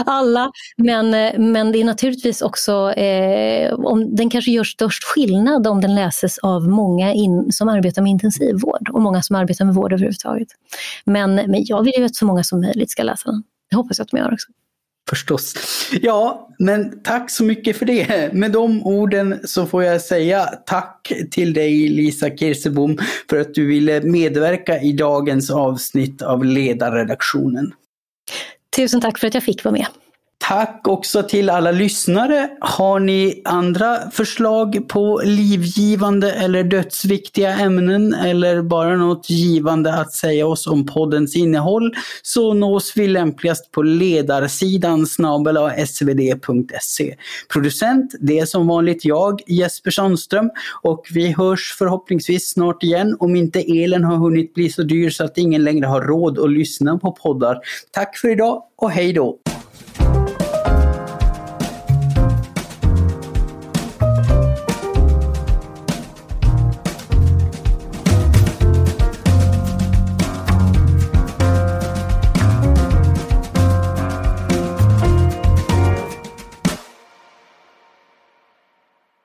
Alla. 0.06 0.52
Men, 0.78 1.14
eh, 1.14 1.40
men 1.40 1.72
det 1.72 1.82
är 1.82 1.86
naturligtvis 1.86 2.42
också, 2.42 2.92
eh, 2.92 3.74
om, 3.74 4.16
den 4.16 4.30
kanske 4.30 4.52
gör 4.52 4.64
störst 4.64 5.04
skillnad 5.04 5.68
om 5.68 5.82
den 5.82 5.96
läses 5.96 6.38
av 6.38 6.68
många 6.68 7.14
in, 7.14 7.52
som 7.52 7.70
arbetar 7.70 8.02
med 8.02 8.10
intensivvård 8.10 8.90
och 8.90 9.02
många 9.02 9.22
som 9.22 9.36
arbetar 9.36 9.66
med 9.66 9.76
vård 9.76 9.94
överhuvudtaget. 9.94 10.48
Men, 11.06 11.36
men 11.36 11.66
jag 11.66 11.84
vill 11.84 11.94
ju 11.98 12.06
att 12.06 12.16
så 12.16 12.26
många 12.26 12.44
som 12.44 12.62
möjligt 12.62 12.92
ska 12.92 13.04
läsa 13.04 13.32
den. 13.32 13.44
Det 13.70 13.76
hoppas 13.76 13.98
jag 13.98 14.06
att 14.06 14.12
de 14.12 14.18
gör 14.18 14.34
också. 14.34 14.48
Förstås. 15.10 15.54
Ja, 16.02 16.50
men 16.60 17.04
tack 17.04 17.32
så 17.32 17.44
mycket 17.44 17.78
för 17.78 17.86
det. 17.86 18.34
Med 18.34 18.52
de 18.52 18.84
orden 18.84 19.40
så 19.44 19.66
får 19.66 19.84
jag 19.84 20.02
säga 20.02 20.46
tack 20.46 21.12
till 21.32 21.54
dig 21.54 21.90
Lisa 21.90 22.30
Kirsebom 22.30 22.98
för 23.30 23.40
att 23.40 23.54
du 23.54 23.68
ville 23.68 24.02
medverka 24.02 24.82
i 24.82 24.94
dagens 24.94 25.50
avsnitt 25.50 26.22
av 26.22 26.46
Ledarredaktionen. 26.46 27.74
Tusen 28.76 29.02
tack 29.02 29.20
för 29.20 29.28
att 29.28 29.34
jag 29.34 29.44
fick 29.44 29.64
vara 29.64 29.72
med. 29.72 29.88
Tack 30.48 30.88
också 30.88 31.24
till 31.24 31.50
alla 31.50 31.72
lyssnare. 31.72 32.50
Har 32.60 33.00
ni 33.00 33.42
andra 33.46 34.12
förslag 34.12 34.88
på 34.88 35.22
livgivande 35.26 36.32
eller 36.32 36.64
dödsviktiga 36.64 37.58
ämnen 37.58 38.14
eller 38.14 38.62
bara 38.62 38.98
något 38.98 39.30
givande 39.30 39.94
att 39.94 40.14
säga 40.14 40.48
oss 40.48 40.68
om 40.68 40.86
poddens 40.86 41.36
innehåll 41.36 41.96
så 42.22 42.54
nås 42.54 42.94
vi 42.96 43.08
lämpligast 43.08 43.72
på 43.72 43.82
ledarsidan 43.82 45.06
snabel 45.06 45.58
svd.se. 45.88 47.16
Producent, 47.54 48.16
det 48.20 48.40
är 48.40 48.46
som 48.46 48.68
vanligt 48.68 49.06
jag, 49.06 49.42
Jesper 49.48 49.92
Sandström 49.92 50.50
och 50.82 51.08
vi 51.14 51.32
hörs 51.32 51.76
förhoppningsvis 51.78 52.50
snart 52.50 52.84
igen 52.84 53.16
om 53.20 53.36
inte 53.36 53.60
elen 53.60 54.04
har 54.04 54.18
hunnit 54.18 54.54
bli 54.54 54.70
så 54.70 54.84
dyr 54.84 55.10
så 55.10 55.24
att 55.24 55.38
ingen 55.38 55.64
längre 55.64 55.86
har 55.86 56.02
råd 56.02 56.40
att 56.40 56.52
lyssna 56.52 56.98
på 56.98 57.12
poddar. 57.12 57.58
Tack 57.92 58.18
för 58.18 58.30
idag 58.30 58.64
och 58.76 58.92
hej 58.92 59.14
då! 59.14 59.40